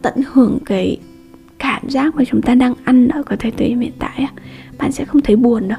tận 0.02 0.14
hưởng 0.32 0.58
cái 0.64 0.96
cảm 1.58 1.82
giác 1.88 2.16
mà 2.16 2.24
chúng 2.24 2.42
ta 2.42 2.54
đang 2.54 2.74
ăn 2.84 3.08
ở 3.08 3.22
cái 3.22 3.36
thời 3.36 3.50
điểm 3.50 3.80
hiện 3.80 3.92
tại 3.98 4.26
bạn 4.78 4.92
sẽ 4.92 5.04
không 5.04 5.22
thấy 5.22 5.36
buồn 5.36 5.68
đâu. 5.68 5.78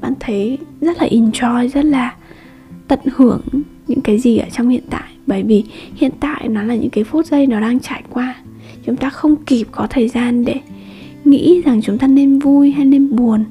Bạn 0.00 0.12
thấy 0.20 0.58
rất 0.80 0.98
là 0.98 1.08
enjoy, 1.10 1.68
rất 1.68 1.84
là 1.84 2.14
tận 2.88 2.98
hưởng 3.14 3.42
những 3.88 4.00
cái 4.00 4.18
gì 4.18 4.38
ở 4.38 4.48
trong 4.52 4.68
hiện 4.68 4.84
tại. 4.90 5.02
Bởi 5.26 5.42
vì 5.42 5.64
hiện 5.94 6.12
tại 6.20 6.48
nó 6.48 6.62
là 6.62 6.74
những 6.74 6.90
cái 6.90 7.04
phút 7.04 7.26
giây 7.26 7.46
nó 7.46 7.60
đang 7.60 7.80
trải 7.80 8.02
qua. 8.10 8.34
Chúng 8.86 8.96
ta 8.96 9.10
không 9.10 9.36
kịp 9.36 9.66
có 9.72 9.86
thời 9.90 10.08
gian 10.08 10.44
để 10.44 10.54
nghĩ 11.24 11.62
rằng 11.64 11.82
chúng 11.82 11.98
ta 11.98 12.06
nên 12.06 12.38
vui 12.38 12.70
hay 12.70 12.84
nên 12.84 13.16
buồn 13.16 13.44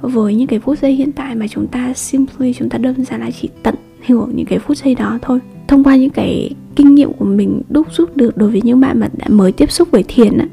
với 0.00 0.34
những 0.34 0.46
cái 0.46 0.60
phút 0.60 0.78
giây 0.78 0.92
hiện 0.92 1.12
tại 1.12 1.34
mà 1.34 1.48
chúng 1.48 1.66
ta 1.66 1.94
simply, 1.94 2.52
chúng 2.52 2.68
ta 2.68 2.78
đơn 2.78 3.04
giản 3.04 3.20
là 3.20 3.30
chỉ 3.40 3.48
tận 3.62 3.74
hưởng 4.06 4.32
những 4.34 4.46
cái 4.46 4.58
phút 4.58 4.76
giây 4.76 4.94
đó 4.94 5.18
thôi 5.22 5.40
thông 5.68 5.84
qua 5.84 5.96
những 5.96 6.10
cái 6.10 6.50
kinh 6.76 6.94
nghiệm 6.94 7.12
của 7.12 7.24
mình 7.24 7.62
đúc 7.68 7.86
rút 7.92 8.16
được 8.16 8.36
đối 8.36 8.50
với 8.50 8.62
những 8.62 8.80
bạn 8.80 9.00
mà 9.00 9.08
đã 9.16 9.26
mới 9.28 9.52
tiếp 9.52 9.70
xúc 9.70 9.88
với 9.90 10.04
thiền 10.08 10.38
á, 10.38 10.46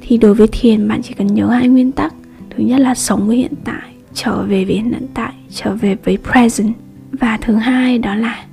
thì 0.00 0.16
đối 0.16 0.34
với 0.34 0.46
thiền 0.52 0.88
bạn 0.88 1.02
chỉ 1.02 1.14
cần 1.14 1.26
nhớ 1.26 1.46
hai 1.46 1.68
nguyên 1.68 1.92
tắc. 1.92 2.14
Thứ 2.50 2.64
nhất 2.64 2.80
là 2.80 2.94
sống 2.94 3.26
với 3.26 3.36
hiện 3.36 3.52
tại 3.64 3.94
trở 4.14 4.42
về 4.42 4.64
với 4.64 4.74
hiện 4.74 5.06
tại 5.14 5.32
trở 5.50 5.74
về 5.74 5.96
với 6.04 6.18
present. 6.32 6.74
Và 7.12 7.38
thứ 7.40 7.54
hai 7.54 7.98
đó 7.98 8.14
là 8.14 8.44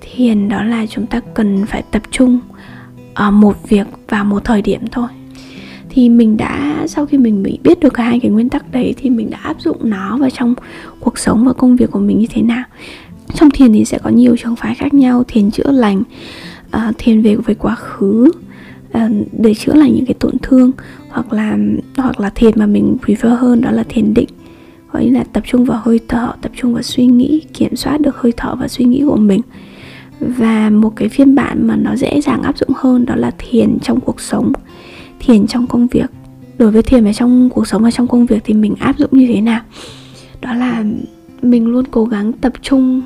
thiền 0.00 0.48
đó 0.48 0.62
là 0.62 0.86
chúng 0.86 1.06
ta 1.06 1.20
cần 1.34 1.66
phải 1.66 1.82
tập 1.90 2.02
trung 2.10 2.40
ở 3.14 3.30
một 3.30 3.68
việc 3.68 3.86
vào 4.08 4.24
một 4.24 4.44
thời 4.44 4.62
điểm 4.62 4.80
thôi. 4.92 5.08
Thì 5.88 6.08
mình 6.08 6.36
đã 6.36 6.84
sau 6.86 7.06
khi 7.06 7.18
mình 7.18 7.42
biết 7.62 7.80
được 7.80 7.96
hai 7.96 8.20
cái 8.20 8.30
nguyên 8.30 8.48
tắc 8.48 8.72
đấy 8.72 8.94
thì 8.96 9.10
mình 9.10 9.30
đã 9.30 9.38
áp 9.42 9.60
dụng 9.60 9.90
nó 9.90 10.18
vào 10.18 10.30
trong 10.30 10.54
cuộc 11.00 11.18
sống 11.18 11.44
và 11.44 11.52
công 11.52 11.76
việc 11.76 11.90
của 11.90 11.98
mình 11.98 12.18
như 12.18 12.26
thế 12.30 12.42
nào 12.42 12.64
trong 13.34 13.50
thiền 13.50 13.72
thì 13.72 13.84
sẽ 13.84 13.98
có 13.98 14.10
nhiều 14.10 14.36
trường 14.36 14.56
phái 14.56 14.74
khác 14.74 14.94
nhau 14.94 15.24
thiền 15.28 15.50
chữa 15.50 15.70
lành 15.70 16.02
uh, 16.76 16.94
thiền 16.98 17.22
về 17.22 17.36
về 17.36 17.54
quá 17.54 17.74
khứ 17.74 18.30
uh, 18.98 19.00
để 19.32 19.54
chữa 19.54 19.74
lành 19.74 19.94
những 19.94 20.06
cái 20.06 20.14
tổn 20.20 20.38
thương 20.42 20.70
hoặc 21.08 21.32
là 21.32 21.56
hoặc 21.96 22.20
là 22.20 22.30
thiền 22.34 22.52
mà 22.56 22.66
mình 22.66 22.96
prefer 23.02 23.34
hơn 23.34 23.60
đó 23.60 23.70
là 23.70 23.84
thiền 23.88 24.14
định. 24.14 24.28
Gọi 24.92 25.10
là 25.10 25.24
tập 25.32 25.42
trung 25.46 25.64
vào 25.64 25.80
hơi 25.84 26.00
thở 26.08 26.32
tập 26.42 26.52
trung 26.56 26.72
vào 26.72 26.82
suy 26.82 27.06
nghĩ 27.06 27.40
kiểm 27.54 27.76
soát 27.76 28.00
được 28.00 28.16
hơi 28.16 28.32
thở 28.36 28.54
và 28.54 28.68
suy 28.68 28.84
nghĩ 28.84 29.02
của 29.06 29.16
mình. 29.16 29.40
Và 30.20 30.70
một 30.70 30.92
cái 30.96 31.08
phiên 31.08 31.34
bản 31.34 31.66
mà 31.66 31.76
nó 31.76 31.96
dễ 31.96 32.20
dàng 32.20 32.42
áp 32.42 32.58
dụng 32.58 32.70
hơn 32.76 33.06
đó 33.06 33.14
là 33.14 33.30
thiền 33.38 33.78
trong 33.82 34.00
cuộc 34.00 34.20
sống 34.20 34.52
thiền 35.20 35.46
trong 35.46 35.66
công 35.66 35.86
việc. 35.86 36.10
Đối 36.58 36.70
với 36.70 36.82
thiền 36.82 37.04
về 37.04 37.12
trong 37.12 37.50
cuộc 37.50 37.66
sống 37.66 37.82
và 37.82 37.90
trong 37.90 38.08
công 38.08 38.26
việc 38.26 38.42
thì 38.44 38.54
mình 38.54 38.74
áp 38.78 38.98
dụng 38.98 39.10
như 39.12 39.26
thế 39.26 39.40
nào? 39.40 39.60
Đó 40.40 40.54
là 40.54 40.84
mình 41.42 41.66
luôn 41.66 41.84
cố 41.90 42.04
gắng 42.04 42.32
tập 42.32 42.52
trung 42.62 43.02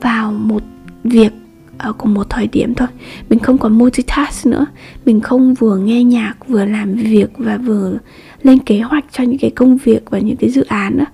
vào 0.00 0.32
một 0.32 0.62
việc 1.04 1.32
ở 1.78 1.92
cùng 1.92 2.14
một 2.14 2.30
thời 2.30 2.46
điểm 2.46 2.74
thôi. 2.74 2.88
Mình 3.28 3.38
không 3.38 3.58
còn 3.58 3.78
multitask 3.78 4.46
nữa. 4.46 4.66
Mình 5.04 5.20
không 5.20 5.54
vừa 5.54 5.78
nghe 5.78 6.04
nhạc, 6.04 6.34
vừa 6.48 6.64
làm 6.64 6.94
việc 6.94 7.30
và 7.38 7.56
vừa 7.56 7.98
lên 8.42 8.58
kế 8.58 8.80
hoạch 8.80 9.04
cho 9.12 9.24
những 9.24 9.38
cái 9.38 9.50
công 9.50 9.76
việc 9.76 10.10
và 10.10 10.18
những 10.18 10.36
cái 10.36 10.50
dự 10.50 10.64
án 10.68 10.98
đó 10.98 11.04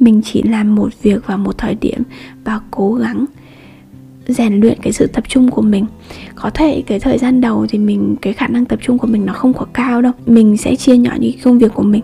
mình 0.00 0.20
chỉ 0.24 0.42
làm 0.42 0.74
một 0.74 1.02
việc 1.02 1.26
vào 1.26 1.38
một 1.38 1.58
thời 1.58 1.74
điểm 1.74 2.02
và 2.44 2.60
cố 2.70 2.94
gắng 2.94 3.24
rèn 4.28 4.60
luyện 4.60 4.78
cái 4.82 4.92
sự 4.92 5.06
tập 5.06 5.24
trung 5.28 5.50
của 5.50 5.62
mình. 5.62 5.86
Có 6.34 6.50
thể 6.50 6.82
cái 6.86 7.00
thời 7.00 7.18
gian 7.18 7.40
đầu 7.40 7.66
thì 7.68 7.78
mình, 7.78 8.16
cái 8.22 8.32
khả 8.32 8.46
năng 8.46 8.64
tập 8.64 8.78
trung 8.82 8.98
của 8.98 9.06
mình 9.06 9.26
nó 9.26 9.32
không 9.32 9.52
quá 9.52 9.66
cao 9.72 10.02
đâu. 10.02 10.12
Mình 10.26 10.56
sẽ 10.56 10.76
chia 10.76 10.96
nhỏ 10.96 11.10
những 11.18 11.32
công 11.44 11.58
việc 11.58 11.74
của 11.74 11.82
mình 11.82 12.02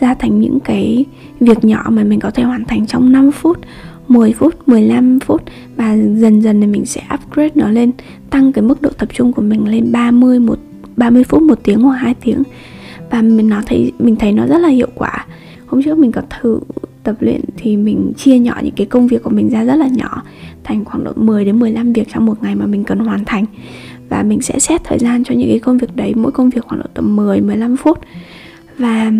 ra 0.00 0.14
thành 0.14 0.40
những 0.40 0.60
cái 0.60 1.04
việc 1.40 1.64
nhỏ 1.64 1.86
mà 1.88 2.04
mình 2.04 2.20
có 2.20 2.30
thể 2.30 2.42
hoàn 2.42 2.64
thành 2.64 2.86
trong 2.86 3.12
5 3.12 3.30
phút 3.32 3.58
10 4.08 4.32
phút, 4.32 4.68
15 4.68 5.20
phút 5.20 5.42
và 5.76 5.96
dần 5.96 6.42
dần 6.42 6.60
thì 6.60 6.66
mình 6.66 6.86
sẽ 6.86 7.02
upgrade 7.14 7.50
nó 7.54 7.68
lên 7.68 7.90
tăng 8.30 8.52
cái 8.52 8.62
mức 8.62 8.82
độ 8.82 8.90
tập 8.98 9.08
trung 9.14 9.32
của 9.32 9.42
mình 9.42 9.68
lên 9.68 9.92
30 9.92 10.38
một 10.38 10.58
30 10.96 11.24
phút 11.24 11.42
một 11.42 11.58
tiếng 11.62 11.80
hoặc 11.80 11.96
2 11.96 12.14
tiếng. 12.14 12.42
Và 13.10 13.22
mình 13.22 13.48
nó 13.48 13.62
thấy 13.66 13.92
mình 13.98 14.16
thấy 14.16 14.32
nó 14.32 14.46
rất 14.46 14.58
là 14.58 14.68
hiệu 14.68 14.88
quả. 14.94 15.26
Hôm 15.66 15.82
trước 15.82 15.98
mình 15.98 16.12
có 16.12 16.22
thử 16.40 16.60
tập 17.02 17.16
luyện 17.20 17.40
thì 17.56 17.76
mình 17.76 18.12
chia 18.16 18.38
nhỏ 18.38 18.60
những 18.62 18.74
cái 18.76 18.86
công 18.86 19.06
việc 19.06 19.22
của 19.22 19.30
mình 19.30 19.50
ra 19.50 19.64
rất 19.64 19.74
là 19.74 19.88
nhỏ 19.92 20.22
thành 20.64 20.84
khoảng 20.84 21.04
độ 21.04 21.12
10 21.16 21.44
đến 21.44 21.58
15 21.58 21.92
việc 21.92 22.08
trong 22.12 22.26
một 22.26 22.42
ngày 22.42 22.54
mà 22.54 22.66
mình 22.66 22.84
cần 22.84 22.98
hoàn 22.98 23.24
thành. 23.24 23.44
Và 24.08 24.22
mình 24.22 24.42
sẽ 24.42 24.58
xét 24.58 24.84
thời 24.84 24.98
gian 24.98 25.24
cho 25.24 25.34
những 25.34 25.48
cái 25.48 25.58
công 25.58 25.78
việc 25.78 25.96
đấy 25.96 26.12
mỗi 26.16 26.32
công 26.32 26.50
việc 26.50 26.64
khoảng 26.64 26.80
độ 26.80 26.86
tầm 26.94 27.16
10 27.16 27.40
15 27.40 27.76
phút. 27.76 27.98
Và 28.78 29.12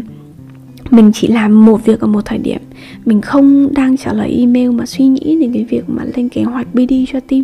mình 0.95 1.11
chỉ 1.15 1.29
làm 1.29 1.65
một 1.65 1.85
việc 1.85 2.01
ở 2.01 2.07
một 2.07 2.25
thời 2.25 2.39
điểm. 2.39 2.61
Mình 3.05 3.21
không 3.21 3.75
đang 3.75 3.97
trả 3.97 4.13
lời 4.13 4.37
email 4.39 4.71
mà 4.71 4.87
suy 4.87 5.07
nghĩ 5.07 5.37
đến 5.41 5.53
cái 5.53 5.65
việc 5.65 5.89
mà 5.89 6.05
lên 6.17 6.29
kế 6.29 6.43
hoạch 6.43 6.75
BD 6.75 6.93
cho 7.13 7.21
team. 7.21 7.43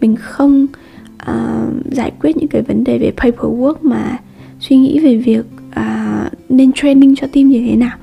Mình 0.00 0.16
không 0.16 0.66
uh, 1.30 1.92
giải 1.92 2.12
quyết 2.20 2.36
những 2.36 2.48
cái 2.48 2.62
vấn 2.62 2.84
đề 2.84 2.98
về 2.98 3.12
paperwork 3.16 3.74
mà 3.82 4.18
suy 4.60 4.76
nghĩ 4.76 4.98
về 4.98 5.16
việc 5.16 5.44
uh, 5.70 6.32
nên 6.48 6.72
training 6.72 7.16
cho 7.16 7.26
team 7.26 7.48
như 7.48 7.66
thế 7.68 7.76
nào. 7.76 7.96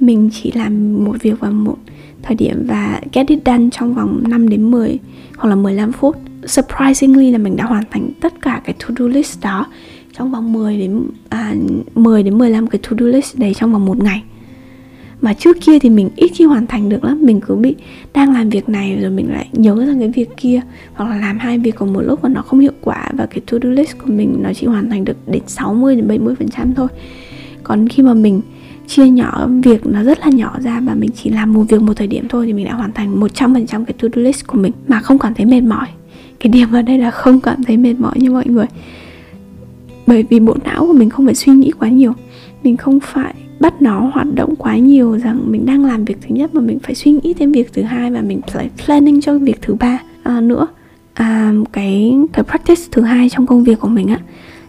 Mình 0.00 0.30
chỉ 0.32 0.52
làm 0.54 1.04
một 1.04 1.16
việc 1.22 1.40
vào 1.40 1.52
một 1.52 1.76
thời 2.22 2.36
điểm 2.36 2.66
và 2.66 3.00
get 3.12 3.28
it 3.28 3.38
done 3.46 3.68
trong 3.72 3.94
vòng 3.94 4.22
5 4.28 4.48
đến 4.48 4.70
10 4.70 4.98
hoặc 5.36 5.48
là 5.48 5.54
15 5.54 5.92
phút. 5.92 6.16
Surprisingly 6.46 7.30
là 7.30 7.38
mình 7.38 7.56
đã 7.56 7.64
hoàn 7.64 7.84
thành 7.90 8.10
tất 8.20 8.40
cả 8.42 8.60
cái 8.64 8.74
to 8.80 8.94
do 8.98 9.06
list 9.06 9.42
đó 9.42 9.66
trong 10.18 10.32
vòng 10.32 10.52
10 10.52 10.78
đến 10.78 11.02
à, 11.28 11.54
10 11.94 12.22
đến 12.22 12.38
15 12.38 12.66
cái 12.66 12.80
to 12.90 12.96
do 13.00 13.06
list 13.06 13.38
đấy 13.38 13.54
trong 13.54 13.72
vòng 13.72 13.86
một 13.86 14.02
ngày 14.02 14.22
mà 15.20 15.32
trước 15.32 15.56
kia 15.60 15.78
thì 15.78 15.90
mình 15.90 16.10
ít 16.16 16.30
khi 16.34 16.44
hoàn 16.44 16.66
thành 16.66 16.88
được 16.88 17.04
lắm. 17.04 17.18
Mình 17.22 17.40
cứ 17.40 17.54
bị 17.54 17.74
đang 18.14 18.34
làm 18.34 18.50
việc 18.50 18.68
này 18.68 18.98
rồi 19.00 19.10
mình 19.10 19.32
lại 19.32 19.48
nhớ 19.52 19.86
ra 19.86 19.94
cái 19.98 20.08
việc 20.08 20.28
kia. 20.36 20.60
Hoặc 20.94 21.10
là 21.10 21.16
làm 21.16 21.38
hai 21.38 21.58
việc 21.58 21.74
cùng 21.76 21.92
một 21.92 22.00
lúc 22.00 22.22
và 22.22 22.28
nó 22.28 22.42
không 22.42 22.60
hiệu 22.60 22.72
quả 22.80 23.10
và 23.12 23.26
cái 23.26 23.40
to 23.40 23.58
do 23.62 23.68
list 23.70 23.98
của 23.98 24.12
mình 24.12 24.36
nó 24.42 24.52
chỉ 24.52 24.66
hoàn 24.66 24.90
thành 24.90 25.04
được 25.04 25.16
đến 25.26 25.42
60 25.46 25.96
đến 25.96 26.08
70 26.08 26.34
phần 26.34 26.48
trăm 26.48 26.74
thôi. 26.74 26.88
Còn 27.62 27.88
khi 27.88 28.02
mà 28.02 28.14
mình 28.14 28.40
chia 28.86 29.08
nhỏ 29.08 29.48
việc 29.62 29.86
nó 29.86 30.02
rất 30.02 30.18
là 30.20 30.28
nhỏ 30.28 30.58
ra 30.62 30.80
và 30.80 30.94
mình 30.94 31.10
chỉ 31.22 31.30
làm 31.30 31.52
một 31.52 31.64
việc 31.68 31.82
một 31.82 31.92
thời 31.96 32.06
điểm 32.06 32.28
thôi 32.28 32.46
thì 32.46 32.52
mình 32.52 32.64
đã 32.64 32.74
hoàn 32.74 32.92
thành 32.92 33.20
100% 33.20 33.84
cái 33.84 33.94
to 34.02 34.08
do 34.14 34.22
list 34.22 34.46
của 34.46 34.58
mình 34.58 34.72
mà 34.88 35.00
không 35.00 35.18
cảm 35.18 35.34
thấy 35.34 35.46
mệt 35.46 35.60
mỏi. 35.60 35.86
Cái 36.40 36.52
điểm 36.52 36.72
ở 36.72 36.82
đây 36.82 36.98
là 36.98 37.10
không 37.10 37.40
cảm 37.40 37.64
thấy 37.64 37.76
mệt 37.76 37.94
mỏi 37.98 38.14
như 38.16 38.30
mọi 38.30 38.46
người. 38.46 38.66
Bởi 40.06 40.24
vì 40.30 40.40
bộ 40.40 40.56
não 40.64 40.86
của 40.86 40.92
mình 40.92 41.10
không 41.10 41.24
phải 41.24 41.34
suy 41.34 41.52
nghĩ 41.52 41.70
quá 41.78 41.88
nhiều. 41.88 42.12
Mình 42.62 42.76
không 42.76 43.00
phải 43.00 43.34
bắt 43.60 43.82
nó 43.82 44.10
hoạt 44.14 44.34
động 44.34 44.56
quá 44.56 44.76
nhiều 44.76 45.18
rằng 45.18 45.40
mình 45.46 45.66
đang 45.66 45.84
làm 45.84 46.04
việc 46.04 46.18
thứ 46.20 46.34
nhất 46.34 46.54
mà 46.54 46.60
mình 46.60 46.78
phải 46.78 46.94
suy 46.94 47.12
nghĩ 47.12 47.34
thêm 47.34 47.52
việc 47.52 47.72
thứ 47.72 47.82
hai 47.82 48.10
và 48.10 48.20
mình 48.20 48.40
phải 48.48 48.70
planning 48.84 49.20
cho 49.20 49.38
việc 49.38 49.62
thứ 49.62 49.74
ba. 49.74 49.98
À, 50.22 50.40
nữa 50.40 50.66
à, 51.14 51.52
cái 51.72 52.16
cái 52.32 52.44
practice 52.44 52.82
thứ 52.92 53.02
hai 53.02 53.28
trong 53.28 53.46
công 53.46 53.64
việc 53.64 53.80
của 53.80 53.88
mình 53.88 54.08
á 54.08 54.18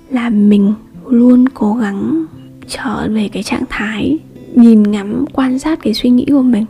là 0.10 0.30
mình 0.30 0.74
luôn 1.10 1.50
cố 1.50 1.74
gắng 1.74 2.26
trở 2.68 3.08
về 3.10 3.30
cái 3.34 3.44
trạng 3.44 3.64
thái 3.70 4.18
nhìn 4.56 4.84
ngắm 4.84 5.26
quan 5.34 5.60
sát 5.60 5.80
cái 5.82 5.94
suy 5.94 6.10
nghĩ 6.10 6.26
của 6.26 6.42
mình. 6.42 6.66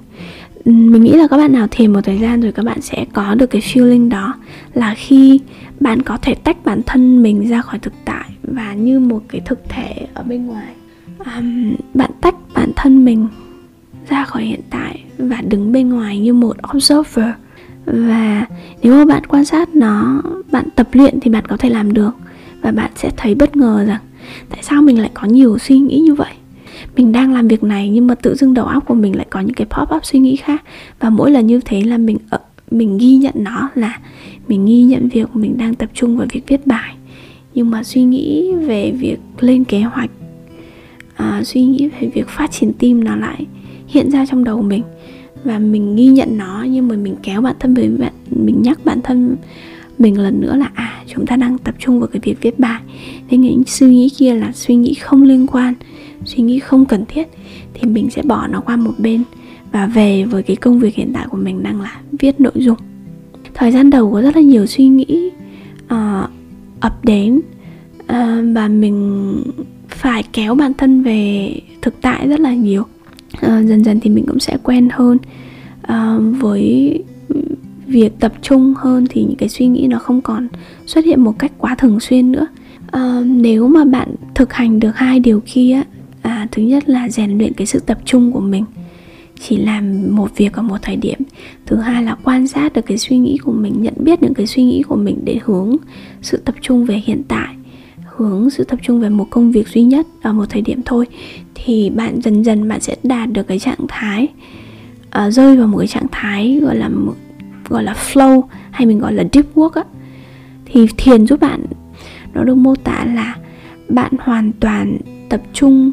Mình 0.65 1.03
nghĩ 1.03 1.11
là 1.11 1.27
các 1.27 1.37
bạn 1.37 1.51
nào 1.51 1.67
thiền 1.71 1.93
một 1.93 2.01
thời 2.03 2.17
gian 2.17 2.41
rồi 2.41 2.51
các 2.51 2.65
bạn 2.65 2.81
sẽ 2.81 3.05
có 3.13 3.35
được 3.35 3.47
cái 3.47 3.61
feeling 3.61 4.09
đó 4.09 4.33
là 4.73 4.95
khi 4.97 5.39
bạn 5.79 6.01
có 6.01 6.17
thể 6.21 6.35
tách 6.35 6.65
bản 6.65 6.81
thân 6.85 7.23
mình 7.23 7.49
ra 7.49 7.61
khỏi 7.61 7.79
thực 7.79 7.93
tại 8.05 8.29
và 8.43 8.73
như 8.73 8.99
một 8.99 9.21
cái 9.27 9.41
thực 9.45 9.59
thể 9.69 10.07
ở 10.13 10.23
bên 10.23 10.45
ngoài 10.45 10.73
um, 11.25 11.75
bạn 11.93 12.11
tách 12.21 12.35
bản 12.53 12.71
thân 12.75 13.05
mình 13.05 13.27
ra 14.09 14.23
khỏi 14.23 14.43
hiện 14.43 14.61
tại 14.69 15.03
và 15.17 15.41
đứng 15.41 15.71
bên 15.71 15.89
ngoài 15.89 16.19
như 16.19 16.33
một 16.33 16.55
observer. 16.75 17.29
Và 17.85 18.45
nếu 18.81 18.93
mà 18.93 19.05
bạn 19.05 19.25
quan 19.27 19.45
sát 19.45 19.75
nó 19.75 20.21
bạn 20.51 20.65
tập 20.75 20.87
luyện 20.91 21.19
thì 21.19 21.31
bạn 21.31 21.45
có 21.45 21.57
thể 21.57 21.69
làm 21.69 21.93
được. 21.93 22.11
Và 22.61 22.71
bạn 22.71 22.91
sẽ 22.95 23.11
thấy 23.17 23.35
bất 23.35 23.55
ngờ 23.55 23.85
rằng 23.87 24.01
tại 24.49 24.59
sao 24.61 24.81
mình 24.81 24.99
lại 24.99 25.11
có 25.13 25.27
nhiều 25.27 25.57
suy 25.57 25.79
nghĩ 25.79 25.99
như 25.99 26.13
vậy? 26.13 26.33
Mình 26.95 27.11
đang 27.11 27.33
làm 27.33 27.47
việc 27.47 27.63
này 27.63 27.89
nhưng 27.89 28.07
mà 28.07 28.15
tự 28.15 28.35
dưng 28.35 28.53
đầu 28.53 28.65
óc 28.65 28.85
của 28.85 28.93
mình 28.93 29.15
lại 29.15 29.25
có 29.29 29.39
những 29.39 29.53
cái 29.53 29.67
pop 29.69 29.95
up 29.95 30.05
suy 30.05 30.19
nghĩ 30.19 30.35
khác. 30.35 30.63
Và 30.99 31.09
mỗi 31.09 31.31
lần 31.31 31.47
như 31.47 31.59
thế 31.65 31.83
là 31.83 31.97
mình 31.97 32.17
ờ, 32.29 32.39
mình 32.71 32.97
ghi 32.97 33.15
nhận 33.15 33.33
nó 33.35 33.69
là 33.75 33.99
mình 34.47 34.65
ghi 34.65 34.83
nhận 34.83 35.09
việc 35.09 35.35
mình 35.35 35.57
đang 35.57 35.75
tập 35.75 35.89
trung 35.93 36.17
vào 36.17 36.27
việc 36.31 36.41
viết 36.47 36.67
bài. 36.67 36.95
Nhưng 37.53 37.69
mà 37.69 37.83
suy 37.83 38.03
nghĩ 38.03 38.53
về 38.55 38.91
việc 38.91 39.19
lên 39.39 39.63
kế 39.63 39.81
hoạch 39.81 40.09
à, 41.17 41.43
suy 41.43 41.63
nghĩ 41.63 41.89
về 41.99 42.07
việc 42.13 42.27
phát 42.27 42.51
triển 42.51 42.73
tim 42.73 43.03
nó 43.03 43.15
lại 43.15 43.45
hiện 43.87 44.11
ra 44.11 44.25
trong 44.25 44.43
đầu 44.43 44.61
mình. 44.61 44.83
Và 45.43 45.59
mình 45.59 45.95
ghi 45.95 46.07
nhận 46.07 46.37
nó 46.37 46.65
nhưng 46.69 46.87
mà 46.87 46.95
mình 46.95 47.15
kéo 47.23 47.41
bản 47.41 47.55
thân 47.59 47.73
về 47.73 47.89
bạn 47.99 48.13
mình 48.29 48.61
nhắc 48.61 48.79
bản 48.85 49.01
thân 49.03 49.35
mình 49.99 50.19
lần 50.19 50.41
nữa 50.41 50.55
là 50.55 50.71
à 50.73 51.03
chúng 51.07 51.25
ta 51.25 51.35
đang 51.35 51.57
tập 51.57 51.75
trung 51.79 51.99
vào 51.99 52.07
cái 52.07 52.19
việc 52.23 52.41
viết 52.41 52.59
bài. 52.59 52.81
Thế 53.29 53.37
những 53.37 53.63
suy 53.67 53.87
nghĩ 53.87 54.09
kia 54.17 54.33
là 54.33 54.51
suy 54.51 54.75
nghĩ 54.75 54.93
không 54.93 55.23
liên 55.23 55.47
quan 55.47 55.73
suy 56.25 56.43
nghĩ 56.43 56.59
không 56.59 56.85
cần 56.85 57.05
thiết. 57.07 57.27
Thì 57.73 57.89
mình 57.89 58.09
sẽ 58.09 58.21
bỏ 58.21 58.47
nó 58.47 58.59
qua 58.59 58.75
một 58.75 58.93
bên 58.97 59.23
và 59.71 59.87
về 59.87 60.23
với 60.23 60.43
cái 60.43 60.55
công 60.55 60.79
việc 60.79 60.95
hiện 60.95 61.11
tại 61.13 61.25
của 61.29 61.37
mình 61.37 61.63
đang 61.63 61.81
là 61.81 62.01
viết 62.19 62.39
nội 62.39 62.53
dung. 62.55 62.77
Thời 63.53 63.71
gian 63.71 63.89
đầu 63.89 64.11
có 64.13 64.21
rất 64.21 64.35
là 64.35 64.41
nhiều 64.41 64.65
suy 64.65 64.87
nghĩ 64.87 65.31
uh, 65.85 66.29
ập 66.79 67.05
đến 67.05 67.39
uh, 67.99 68.55
và 68.55 68.67
mình 68.67 69.35
phải 70.07 70.23
kéo 70.33 70.55
bản 70.55 70.73
thân 70.73 71.03
về 71.03 71.51
thực 71.81 72.01
tại 72.01 72.27
rất 72.27 72.39
là 72.39 72.53
nhiều. 72.53 72.83
À, 73.41 73.61
dần 73.63 73.83
dần 73.83 73.99
thì 73.99 74.09
mình 74.09 74.25
cũng 74.27 74.39
sẽ 74.39 74.57
quen 74.63 74.89
hơn 74.91 75.17
à, 75.81 76.17
với 76.19 76.99
việc 77.85 78.19
tập 78.19 78.33
trung 78.41 78.73
hơn 78.77 79.05
thì 79.09 79.23
những 79.23 79.35
cái 79.35 79.49
suy 79.49 79.67
nghĩ 79.67 79.87
nó 79.87 79.99
không 79.99 80.21
còn 80.21 80.47
xuất 80.85 81.05
hiện 81.05 81.21
một 81.21 81.39
cách 81.39 81.51
quá 81.57 81.75
thường 81.75 81.99
xuyên 81.99 82.31
nữa. 82.31 82.47
À, 82.91 83.21
nếu 83.25 83.67
mà 83.67 83.85
bạn 83.85 84.15
thực 84.35 84.53
hành 84.53 84.79
được 84.79 84.95
hai 84.95 85.19
điều 85.19 85.41
kia 85.45 85.81
à, 86.21 86.47
thứ 86.51 86.61
nhất 86.63 86.89
là 86.89 87.09
rèn 87.09 87.37
luyện 87.37 87.53
cái 87.53 87.67
sự 87.67 87.79
tập 87.79 87.97
trung 88.05 88.31
của 88.31 88.41
mình 88.41 88.65
chỉ 89.39 89.57
làm 89.57 90.15
một 90.15 90.37
việc 90.37 90.53
ở 90.53 90.61
một 90.61 90.77
thời 90.81 90.95
điểm. 90.95 91.19
Thứ 91.65 91.75
hai 91.75 92.03
là 92.03 92.15
quan 92.23 92.47
sát 92.47 92.73
được 92.73 92.85
cái 92.85 92.97
suy 92.97 93.17
nghĩ 93.17 93.37
của 93.37 93.51
mình 93.51 93.81
nhận 93.81 93.93
biết 93.97 94.23
những 94.23 94.33
cái 94.33 94.47
suy 94.47 94.63
nghĩ 94.63 94.83
của 94.83 94.95
mình 94.95 95.19
để 95.23 95.39
hướng 95.43 95.75
sự 96.21 96.37
tập 96.37 96.55
trung 96.61 96.85
về 96.85 97.01
hiện 97.05 97.21
tại 97.27 97.56
hướng 98.17 98.49
sự 98.49 98.63
tập 98.63 98.79
trung 98.81 98.99
về 98.99 99.09
một 99.09 99.27
công 99.29 99.51
việc 99.51 99.67
duy 99.67 99.81
nhất 99.81 100.07
ở 100.21 100.33
một 100.33 100.45
thời 100.49 100.61
điểm 100.61 100.81
thôi 100.85 101.07
thì 101.55 101.89
bạn 101.89 102.21
dần 102.21 102.45
dần 102.45 102.67
bạn 102.67 102.81
sẽ 102.81 102.95
đạt 103.03 103.31
được 103.31 103.47
cái 103.47 103.59
trạng 103.59 103.85
thái 103.87 104.27
uh, 105.25 105.33
rơi 105.33 105.57
vào 105.57 105.67
một 105.67 105.77
cái 105.77 105.87
trạng 105.87 106.07
thái 106.11 106.59
gọi 106.61 106.75
là 106.75 106.89
gọi 107.69 107.83
là 107.83 107.93
flow 107.93 108.41
hay 108.71 108.85
mình 108.85 108.99
gọi 108.99 109.13
là 109.13 109.23
deep 109.33 109.55
work 109.55 109.69
á. 109.69 109.83
Thì 110.65 110.87
thiền 110.97 111.27
giúp 111.27 111.39
bạn 111.39 111.65
nó 112.33 112.43
được 112.43 112.55
mô 112.55 112.75
tả 112.75 113.05
là 113.05 113.35
bạn 113.89 114.11
hoàn 114.19 114.51
toàn 114.59 114.97
tập 115.29 115.41
trung 115.53 115.91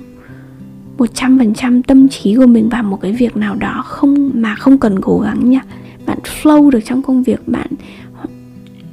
100% 0.99 1.83
tâm 1.87 2.09
trí 2.09 2.35
của 2.35 2.47
mình 2.47 2.69
vào 2.69 2.83
một 2.83 3.01
cái 3.01 3.13
việc 3.13 3.37
nào 3.37 3.55
đó 3.55 3.83
không 3.87 4.31
mà 4.35 4.55
không 4.55 4.79
cần 4.79 5.01
cố 5.01 5.19
gắng 5.19 5.51
nha. 5.51 5.61
Bạn 6.07 6.19
flow 6.25 6.71
được 6.71 6.81
trong 6.85 7.03
công 7.03 7.23
việc 7.23 7.49
bạn 7.49 7.69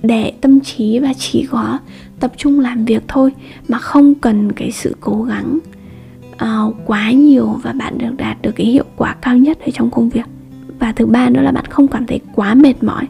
để 0.03 0.33
tâm 0.41 0.59
trí 0.59 0.99
và 0.99 1.13
chỉ 1.17 1.47
có 1.51 1.79
tập 2.21 2.31
trung 2.37 2.59
làm 2.59 2.85
việc 2.85 3.03
thôi 3.07 3.31
mà 3.67 3.77
không 3.77 4.15
cần 4.15 4.51
cái 4.51 4.71
sự 4.71 4.95
cố 4.99 5.23
gắng 5.23 5.59
uh, 6.33 6.75
quá 6.85 7.11
nhiều 7.11 7.47
và 7.63 7.71
bạn 7.73 7.97
được 7.97 8.11
đạt 8.17 8.41
được 8.41 8.51
cái 8.55 8.67
hiệu 8.67 8.85
quả 8.95 9.15
cao 9.21 9.37
nhất 9.37 9.59
ở 9.65 9.71
trong 9.73 9.91
công 9.91 10.09
việc. 10.09 10.25
Và 10.79 10.91
thứ 10.91 11.05
ba 11.05 11.29
nữa 11.29 11.41
là 11.41 11.51
bạn 11.51 11.65
không 11.65 11.87
cảm 11.87 12.05
thấy 12.05 12.19
quá 12.35 12.55
mệt 12.55 12.83
mỏi. 12.83 13.05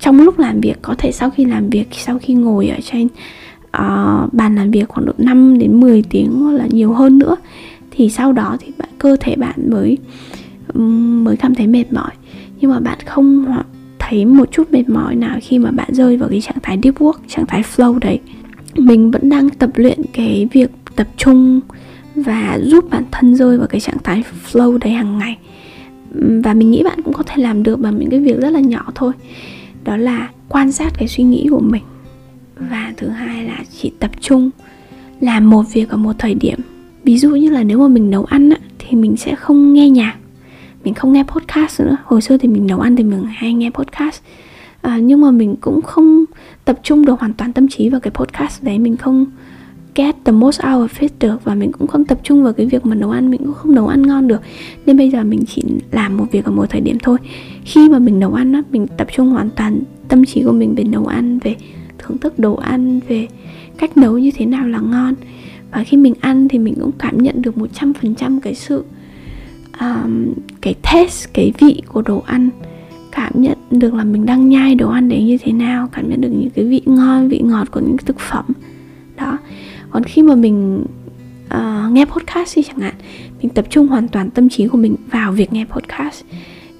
Trong 0.00 0.20
lúc 0.20 0.38
làm 0.38 0.60
việc 0.60 0.78
có 0.82 0.94
thể 0.98 1.12
sau 1.12 1.30
khi 1.30 1.44
làm 1.44 1.70
việc 1.70 1.88
sau 1.92 2.18
khi 2.18 2.34
ngồi 2.34 2.68
ở 2.68 2.78
trên 2.84 3.04
uh, 3.04 4.32
bàn 4.32 4.54
làm 4.54 4.70
việc 4.70 4.88
khoảng 4.88 5.06
độ 5.06 5.12
5 5.18 5.58
đến 5.58 5.80
10 5.80 6.02
tiếng 6.02 6.32
hoặc 6.32 6.52
là 6.52 6.66
nhiều 6.70 6.92
hơn 6.92 7.18
nữa 7.18 7.36
thì 7.90 8.10
sau 8.10 8.32
đó 8.32 8.56
thì 8.60 8.72
bạn 8.78 8.88
cơ 8.98 9.16
thể 9.20 9.36
bạn 9.36 9.70
mới 9.70 9.98
mới 11.24 11.36
cảm 11.36 11.54
thấy 11.54 11.66
mệt 11.66 11.92
mỏi. 11.92 12.10
Nhưng 12.60 12.70
mà 12.70 12.80
bạn 12.80 12.98
không 13.06 13.46
thấy 13.98 14.24
một 14.24 14.48
chút 14.52 14.72
mệt 14.72 14.88
mỏi 14.88 15.14
nào 15.14 15.38
khi 15.42 15.58
mà 15.58 15.70
bạn 15.70 15.94
rơi 15.94 16.16
vào 16.16 16.28
cái 16.28 16.40
trạng 16.40 16.60
thái 16.62 16.78
deep 16.82 16.98
work 16.98 17.18
trạng 17.28 17.46
thái 17.46 17.62
flow 17.62 17.98
đấy 17.98 18.20
mình 18.74 19.10
vẫn 19.10 19.28
đang 19.28 19.50
tập 19.50 19.70
luyện 19.74 20.00
cái 20.12 20.48
việc 20.52 20.70
tập 20.96 21.08
trung 21.16 21.60
và 22.14 22.58
giúp 22.62 22.90
bản 22.90 23.04
thân 23.10 23.36
rơi 23.36 23.58
vào 23.58 23.66
cái 23.66 23.80
trạng 23.80 23.98
thái 24.04 24.22
flow 24.52 24.78
đấy 24.78 24.92
hàng 24.92 25.18
ngày. 25.18 25.38
Và 26.44 26.54
mình 26.54 26.70
nghĩ 26.70 26.82
bạn 26.82 27.02
cũng 27.02 27.14
có 27.14 27.22
thể 27.22 27.42
làm 27.42 27.62
được 27.62 27.80
bằng 27.80 27.98
những 27.98 28.10
cái 28.10 28.20
việc 28.20 28.40
rất 28.40 28.50
là 28.50 28.60
nhỏ 28.60 28.92
thôi. 28.94 29.12
Đó 29.84 29.96
là 29.96 30.30
quan 30.48 30.72
sát 30.72 30.92
cái 30.98 31.08
suy 31.08 31.24
nghĩ 31.24 31.46
của 31.50 31.60
mình. 31.60 31.82
Và 32.56 32.92
thứ 32.96 33.08
hai 33.08 33.44
là 33.44 33.58
chỉ 33.80 33.92
tập 33.98 34.10
trung 34.20 34.50
làm 35.20 35.50
một 35.50 35.62
việc 35.72 35.88
ở 35.88 35.96
một 35.96 36.12
thời 36.18 36.34
điểm. 36.34 36.58
Ví 37.04 37.18
dụ 37.18 37.30
như 37.30 37.50
là 37.50 37.62
nếu 37.62 37.78
mà 37.78 37.88
mình 37.88 38.10
nấu 38.10 38.24
ăn 38.24 38.50
á, 38.50 38.56
thì 38.78 38.96
mình 38.96 39.16
sẽ 39.16 39.34
không 39.34 39.72
nghe 39.72 39.90
nhạc. 39.90 40.16
Mình 40.84 40.94
không 40.94 41.12
nghe 41.12 41.22
podcast 41.22 41.80
nữa. 41.80 41.96
Hồi 42.04 42.22
xưa 42.22 42.36
thì 42.36 42.48
mình 42.48 42.66
nấu 42.66 42.80
ăn 42.80 42.96
thì 42.96 43.04
mình 43.04 43.24
hay 43.34 43.54
nghe 43.54 43.70
podcast 43.70 44.22
à, 44.80 44.98
nhưng 44.98 45.20
mà 45.20 45.30
mình 45.30 45.56
cũng 45.60 45.82
không 45.82 46.24
tập 46.64 46.78
trung 46.82 47.04
được 47.04 47.20
hoàn 47.20 47.32
toàn 47.32 47.52
tâm 47.52 47.68
trí 47.68 47.88
vào 47.88 48.00
cái 48.00 48.10
podcast 48.10 48.62
đấy. 48.62 48.78
Mình 48.78 48.96
không 48.96 49.26
get 49.94 50.16
the 50.24 50.32
most 50.32 50.60
out 50.60 50.90
of 50.90 51.00
it 51.00 51.12
được 51.20 51.44
và 51.44 51.54
mình 51.54 51.72
cũng 51.72 51.86
không 51.86 52.04
tập 52.04 52.18
trung 52.22 52.44
vào 52.44 52.52
cái 52.52 52.66
việc 52.66 52.86
mà 52.86 52.94
nấu 52.94 53.10
ăn. 53.10 53.30
Mình 53.30 53.40
cũng 53.44 53.54
không 53.54 53.74
nấu 53.74 53.88
ăn 53.88 54.02
ngon 54.02 54.28
được. 54.28 54.40
Nên 54.86 54.96
bây 54.96 55.10
giờ 55.10 55.24
mình 55.24 55.44
chỉ 55.48 55.62
làm 55.90 56.16
một 56.16 56.26
việc 56.32 56.44
ở 56.44 56.52
một 56.52 56.66
thời 56.70 56.80
điểm 56.80 56.98
thôi. 57.02 57.18
Khi 57.64 57.88
mà 57.88 57.98
mình 57.98 58.20
nấu 58.20 58.34
ăn 58.34 58.52
á 58.52 58.62
mình 58.70 58.86
tập 58.96 59.08
trung 59.16 59.28
hoàn 59.28 59.50
toàn 59.50 59.80
tâm 60.08 60.24
trí 60.24 60.42
của 60.42 60.52
mình 60.52 60.74
về 60.74 60.84
nấu 60.84 61.06
ăn 61.06 61.38
về 61.38 61.56
thưởng 61.98 62.18
thức 62.18 62.38
đồ 62.38 62.54
ăn 62.54 63.00
về 63.08 63.28
cách 63.78 63.96
nấu 63.96 64.18
như 64.18 64.30
thế 64.36 64.46
nào 64.46 64.68
là 64.68 64.80
ngon. 64.80 65.14
Và 65.70 65.84
khi 65.84 65.96
mình 65.96 66.14
ăn 66.20 66.48
thì 66.48 66.58
mình 66.58 66.74
cũng 66.80 66.92
cảm 66.98 67.18
nhận 67.18 67.42
được 67.42 67.58
một 67.58 67.66
trăm 67.72 67.92
phần 67.92 68.14
trăm 68.14 68.40
cái 68.40 68.54
sự 68.54 68.84
um, 69.80 70.26
cái 70.60 70.74
taste 70.82 71.30
cái 71.34 71.52
vị 71.58 71.82
của 71.88 72.02
đồ 72.02 72.22
ăn. 72.26 72.48
Cảm 73.12 73.32
nhận 73.34 73.58
được 73.70 73.94
là 73.94 74.04
mình 74.04 74.26
đang 74.26 74.48
nhai 74.48 74.74
đồ 74.74 74.90
ăn 74.90 75.08
đấy 75.08 75.22
như 75.22 75.38
thế 75.38 75.52
nào 75.52 75.88
cảm 75.92 76.10
nhận 76.10 76.20
được 76.20 76.28
những 76.28 76.50
cái 76.50 76.64
vị 76.64 76.82
ngon 76.86 77.28
vị 77.28 77.40
ngọt 77.44 77.70
của 77.70 77.80
những 77.80 77.96
cái 77.96 78.04
thực 78.06 78.20
phẩm. 78.20 78.44
Đó. 79.16 79.38
Còn 79.90 80.04
khi 80.04 80.22
mà 80.22 80.34
mình 80.34 80.84
uh, 81.54 81.92
nghe 81.92 82.04
podcast 82.04 82.56
đi 82.56 82.62
chẳng 82.62 82.78
hạn 82.78 82.94
mình 83.42 83.48
tập 83.48 83.64
trung 83.70 83.86
hoàn 83.86 84.08
toàn 84.08 84.30
tâm 84.30 84.48
trí 84.48 84.66
của 84.66 84.78
mình 84.78 84.96
vào 85.10 85.32
việc 85.32 85.52
nghe 85.52 85.64
podcast 85.64 86.24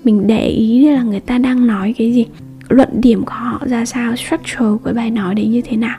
mình 0.04 0.26
để 0.26 0.47
ý 0.47 0.88
là 0.88 1.02
người 1.02 1.20
ta 1.20 1.38
đang 1.38 1.66
nói 1.66 1.94
cái 1.99 2.12
gì 2.12 2.26
luận 2.68 2.88
điểm 2.92 3.25
của 3.25 3.32
họ 3.32 3.62
ra 3.66 3.85
sao 3.85 4.16
structure 4.16 4.78
của 4.85 4.92
bài 4.94 5.11
nói 5.11 5.35
đấy 5.35 5.47
như 5.47 5.61
thế 5.61 5.76
nào. 5.76 5.99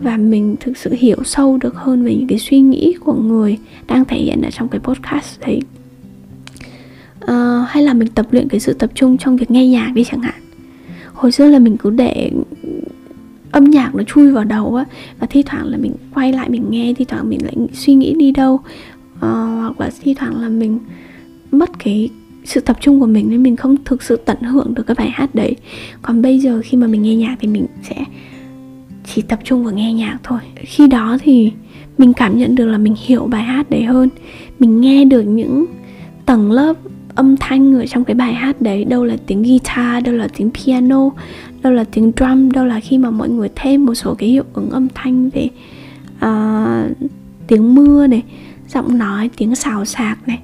Và 0.00 0.16
mình 0.16 0.56
thực 0.60 0.76
sự 0.76 0.94
hiểu 0.98 1.16
sâu 1.24 1.58
được 1.58 1.74
hơn 1.74 2.04
về 2.04 2.14
những 2.14 2.26
cái 2.26 2.38
suy 2.38 2.60
nghĩ 2.60 2.94
của 3.00 3.14
người 3.14 3.58
đang 3.86 4.04
thể 4.04 4.16
hiện 4.16 4.42
ở 4.42 4.50
trong 4.50 4.68
cái 4.68 4.80
podcast 4.80 5.40
đấy 5.40 5.60
uh, 7.30 7.68
hay 7.68 7.82
là 7.82 7.94
mình 7.94 8.08
tập 8.08 8.26
luyện 8.30 8.48
cái 8.48 8.60
sự 8.60 8.72
tập 8.72 8.90
trung 8.94 9.16
trong 9.18 9.36
việc 9.36 9.50
nghe 9.50 9.66
nhạc 9.66 9.90
đi 9.94 10.04
chẳng 10.04 10.20
hạn. 10.20 10.40
Hồi 11.12 11.32
xưa 11.32 11.48
là 11.48 11.58
mình 11.58 11.76
cứ 11.76 11.90
để 11.90 12.30
âm 13.50 13.64
nhạc 13.64 13.94
nó 13.94 14.02
chui 14.02 14.32
vào 14.32 14.44
đầu 14.44 14.74
á 14.74 14.84
và 15.20 15.26
thi 15.30 15.42
thoảng 15.42 15.66
là 15.66 15.78
mình 15.78 15.92
quay 16.14 16.32
lại 16.32 16.48
mình 16.50 16.64
nghe 16.70 16.94
thi 16.94 17.04
thoảng 17.04 17.28
mình 17.28 17.44
lại 17.44 17.54
suy 17.72 17.94
nghĩ 17.94 18.14
đi 18.14 18.32
đâu. 18.32 18.54
Uh, 18.54 19.20
hoặc 19.60 19.80
là 19.80 19.90
thi 20.02 20.14
thoảng 20.14 20.40
là 20.40 20.48
mình 20.48 20.78
mất 21.50 21.70
cái 21.78 22.08
sự 22.44 22.60
tập 22.60 22.76
trung 22.80 23.00
của 23.00 23.06
mình 23.06 23.30
nên 23.30 23.42
mình 23.42 23.56
không 23.56 23.76
thực 23.84 24.02
sự 24.02 24.16
tận 24.16 24.40
hưởng 24.40 24.74
được 24.74 24.82
cái 24.86 24.94
bài 24.98 25.10
hát 25.10 25.34
đấy. 25.34 25.56
Còn 26.02 26.22
bây 26.22 26.38
giờ 26.38 26.60
khi 26.64 26.76
mà 26.76 26.86
mình 26.86 27.02
nghe 27.02 27.16
nhạc 27.16 27.36
thì 27.40 27.48
mình 27.48 27.66
sẽ 27.82 28.04
chỉ 29.04 29.22
tập 29.22 29.38
trung 29.44 29.64
vào 29.64 29.74
nghe 29.74 29.92
nhạc 29.92 30.18
thôi. 30.22 30.38
Khi 30.56 30.86
đó 30.86 31.18
thì 31.22 31.52
mình 31.98 32.12
cảm 32.12 32.38
nhận 32.38 32.54
được 32.54 32.66
là 32.66 32.78
mình 32.78 32.94
hiểu 33.06 33.26
bài 33.26 33.42
hát 33.42 33.70
đấy 33.70 33.82
hơn. 33.82 34.08
Mình 34.58 34.80
nghe 34.80 35.04
được 35.04 35.22
những 35.22 35.66
tầng 36.26 36.52
lớp 36.52 36.76
âm 37.16 37.36
thanh 37.36 37.74
ở 37.74 37.86
trong 37.86 38.04
cái 38.04 38.14
bài 38.14 38.34
hát 38.34 38.62
đấy. 38.62 38.84
Đâu 38.84 39.04
là 39.04 39.16
tiếng 39.26 39.42
guitar 39.42 40.04
đâu 40.04 40.14
là 40.14 40.28
tiếng 40.36 40.50
piano 40.50 41.10
đâu 41.62 41.72
là 41.72 41.84
tiếng 41.84 42.12
drum 42.16 42.50
đâu 42.50 42.64
là 42.64 42.80
khi 42.80 42.98
mà 42.98 43.10
mọi 43.10 43.28
người 43.28 43.48
thêm 43.56 43.86
một 43.86 43.94
số 43.94 44.14
cái 44.14 44.28
hiệu 44.28 44.44
ứng 44.52 44.70
âm 44.70 44.88
thanh 44.94 45.30
về 45.30 45.48
uh, 46.16 47.08
tiếng 47.46 47.74
mưa 47.74 48.06
này 48.06 48.22
giọng 48.68 48.98
nói 48.98 49.30
tiếng 49.36 49.54
xào 49.54 49.84
xạc 49.84 50.28
này. 50.28 50.38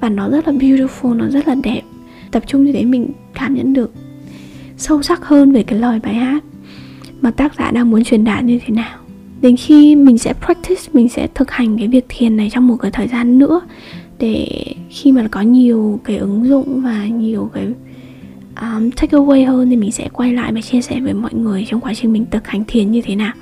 Và 0.00 0.08
nó 0.08 0.28
rất 0.28 0.48
là 0.48 0.54
beautiful 0.54 1.16
nó 1.16 1.28
rất 1.28 1.48
là 1.48 1.54
đẹp. 1.62 1.82
Tập 2.30 2.42
trung 2.46 2.64
như 2.64 2.72
thế 2.72 2.84
mình 2.84 3.10
cảm 3.34 3.54
nhận 3.54 3.72
được 3.72 3.92
sâu 4.76 5.02
sắc 5.02 5.24
hơn 5.24 5.52
về 5.52 5.62
cái 5.62 5.78
lời 5.78 6.00
bài 6.02 6.14
hát 6.14 6.44
mà 7.20 7.30
tác 7.30 7.52
giả 7.58 7.70
đang 7.70 7.90
muốn 7.90 8.04
truyền 8.04 8.24
đạt 8.24 8.44
như 8.44 8.58
thế 8.66 8.74
nào. 8.74 8.98
Đến 9.40 9.56
khi 9.56 9.96
mình 9.96 10.18
sẽ 10.18 10.34
practice 10.44 10.82
mình 10.92 11.08
sẽ 11.08 11.28
thực 11.34 11.50
hành 11.50 11.78
cái 11.78 11.88
việc 11.88 12.06
thiền 12.08 12.36
này 12.36 12.50
trong 12.52 12.66
một 12.66 12.76
cái 12.76 12.90
thời 12.90 13.08
gian 13.08 13.38
nữa 13.38 13.60
để 14.22 14.74
khi 14.90 15.12
mà 15.12 15.28
có 15.30 15.40
nhiều 15.40 16.00
cái 16.04 16.16
ứng 16.16 16.48
dụng 16.48 16.80
và 16.80 17.06
nhiều 17.06 17.50
cái 17.54 17.66
um, 18.60 18.90
take 18.90 19.18
away 19.18 19.46
hơn 19.46 19.70
thì 19.70 19.76
mình 19.76 19.92
sẽ 19.92 20.08
quay 20.12 20.32
lại 20.32 20.52
và 20.52 20.60
chia 20.60 20.80
sẻ 20.80 21.00
với 21.00 21.14
mọi 21.14 21.34
người 21.34 21.66
trong 21.68 21.80
quá 21.80 21.94
trình 21.94 22.12
mình 22.12 22.26
thực 22.30 22.46
hành 22.46 22.64
thiền 22.68 22.90
như 22.90 23.02
thế 23.02 23.16
nào. 23.16 23.32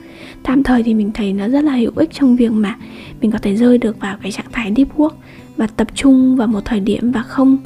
Tạm 0.42 0.62
thời 0.62 0.82
thì 0.82 0.94
mình 0.94 1.10
thấy 1.14 1.32
nó 1.32 1.48
rất 1.48 1.64
là 1.64 1.76
hữu 1.76 1.92
ích 1.96 2.10
trong 2.12 2.36
việc 2.36 2.52
mà 2.52 2.76
mình 3.20 3.30
có 3.30 3.38
thể 3.38 3.56
rơi 3.56 3.78
được 3.78 4.00
vào 4.00 4.16
cái 4.22 4.32
trạng 4.32 4.52
thái 4.52 4.72
deep 4.76 4.96
work 4.96 5.10
và 5.56 5.66
tập 5.66 5.88
trung 5.94 6.36
vào 6.36 6.48
một 6.48 6.64
thời 6.64 6.80
điểm 6.80 7.12
và 7.12 7.22
không 7.22 7.58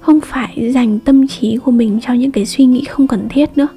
không 0.00 0.20
phải 0.20 0.72
dành 0.72 0.98
tâm 1.00 1.28
trí 1.28 1.56
của 1.56 1.70
mình 1.70 2.00
cho 2.02 2.12
những 2.12 2.30
cái 2.30 2.46
suy 2.46 2.64
nghĩ 2.64 2.84
không 2.84 3.06
cần 3.06 3.28
thiết 3.28 3.56
nữa. 3.56 3.68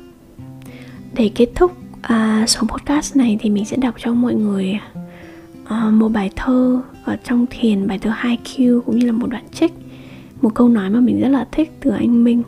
Để 1.14 1.30
kết 1.36 1.50
thúc 1.56 1.72
uh, 2.00 2.50
số 2.50 2.62
podcast 2.68 3.16
này 3.16 3.38
thì 3.42 3.50
mình 3.50 3.66
sẽ 3.66 3.78
đọc 3.78 3.96
cho 3.98 4.14
mọi 4.14 4.36
người 4.36 4.80
uh, 5.64 5.94
một 5.94 6.10
bài 6.10 6.30
thơ 6.36 6.82
và 7.08 7.18
trong 7.24 7.46
thiền, 7.50 7.88
bài 7.88 8.00
thơ 8.00 8.12
2Q 8.22 8.82
cũng 8.82 9.00
như 9.00 9.06
là 9.06 9.12
một 9.12 9.28
đoạn 9.30 9.44
trích. 9.54 9.74
Một 10.42 10.56
câu 10.56 10.70
nói 10.70 10.90
mà 10.90 11.00
mình 11.00 11.20
rất 11.22 11.28
là 11.28 11.48
thích 11.52 11.72
từ 11.80 11.92
anh 11.92 12.24
Minh. 12.24 12.44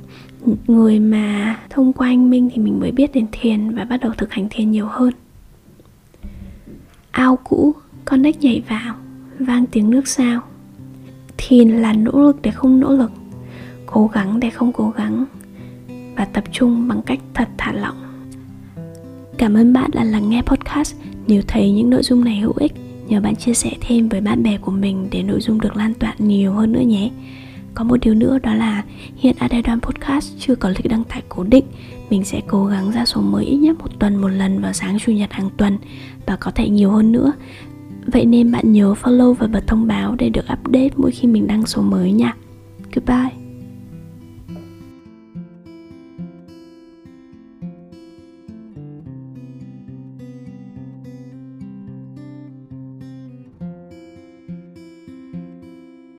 Người 0.68 1.00
mà 1.00 1.60
thông 1.70 1.94
qua 1.94 2.08
anh 2.08 2.30
Minh 2.30 2.50
thì 2.54 2.62
mình 2.62 2.80
mới 2.80 2.92
biết 2.92 3.12
đến 3.14 3.26
thiền 3.32 3.70
và 3.76 3.86
bắt 3.86 3.98
đầu 4.02 4.12
thực 4.18 4.34
hành 4.34 4.48
thiền 4.50 4.72
nhiều 4.72 4.86
hơn. 4.86 5.14
Ao 7.12 7.36
cũ, 7.44 7.74
con 8.06 8.24
ếch 8.24 8.42
nhảy 8.42 8.64
vào, 8.70 8.96
vang 9.40 9.66
tiếng 9.66 9.90
nước 9.90 10.08
sao. 10.08 10.42
Thiền 11.38 11.70
là 11.70 11.94
nỗ 11.94 12.12
lực 12.12 12.42
để 12.42 12.52
không 12.52 12.80
nỗ 12.80 12.94
lực, 12.94 13.12
cố 13.86 14.10
gắng 14.14 14.40
để 14.40 14.50
không 14.50 14.74
cố 14.74 14.94
gắng, 14.98 15.26
và 16.16 16.26
tập 16.26 16.44
trung 16.52 16.88
bằng 16.88 17.02
cách 17.06 17.20
thật 17.34 17.48
thả 17.58 17.72
lỏng. 17.72 17.98
Cảm 19.38 19.54
ơn 19.54 19.74
bạn 19.74 19.92
đã 19.94 20.04
lắng 20.04 20.30
nghe 20.30 20.42
podcast. 20.42 20.96
Nếu 21.28 21.42
thấy 21.48 21.72
những 21.72 21.90
nội 21.90 22.04
dung 22.04 22.24
này 22.24 22.40
hữu 22.40 22.54
ích 22.58 22.74
nhờ 23.10 23.22
bạn 23.22 23.36
chia 23.36 23.54
sẻ 23.54 23.72
thêm 23.82 24.10
với 24.10 24.22
bạn 24.22 24.44
bè 24.44 24.58
của 24.58 24.72
mình 24.72 25.08
để 25.12 25.24
nội 25.24 25.42
dung 25.42 25.62
được 25.62 25.76
lan 25.76 25.94
tỏa 25.94 26.16
nhiều 26.18 26.54
hơn 26.54 26.72
nữa 26.72 26.80
nhé. 26.80 27.10
Có 27.74 27.84
một 27.84 27.98
điều 28.02 28.14
nữa 28.14 28.40
đó 28.44 28.54
là 28.54 28.84
hiện 29.18 29.36
Adedon 29.40 29.82
Podcast 29.82 30.34
chưa 30.40 30.56
có 30.56 30.70
lịch 30.70 30.90
đăng 30.90 31.04
tải 31.04 31.22
cố 31.30 31.44
định, 31.44 31.66
Mình 32.10 32.24
sẽ 32.24 32.42
cố 32.48 32.66
gắng 32.66 32.92
ra 32.92 33.06
số 33.06 33.22
mới 33.22 33.46
ít 33.46 33.58
nhất 33.58 33.78
một 33.80 34.00
tuần 34.00 34.16
một 34.16 34.28
lần 34.28 34.62
vào 34.62 34.74
sáng 34.74 35.00
chủ 35.00 35.12
nhật 35.12 35.34
hàng 35.34 35.50
tuần 35.58 35.78
Và 36.26 36.36
có 36.36 36.52
thể 36.52 36.70
nhiều 36.70 36.92
hơn 36.92 37.12
nữa. 37.12 37.32
Vậy 38.06 38.26
nên 38.26 38.52
bạn 38.52 38.74
nhớ 38.74 38.94
follow 39.04 39.34
và 39.34 39.48
bật 39.48 39.68
thông 39.68 39.88
báo 39.88 40.16
để 40.16 40.30
được 40.30 40.46
update 40.54 40.90
mỗi 40.96 41.12
khi 41.12 41.28
mình 41.28 41.48
đăng 41.48 41.66
số 41.66 41.82
mới 41.82 42.12
nha. 42.12 42.36
Goodbye. 42.94 43.39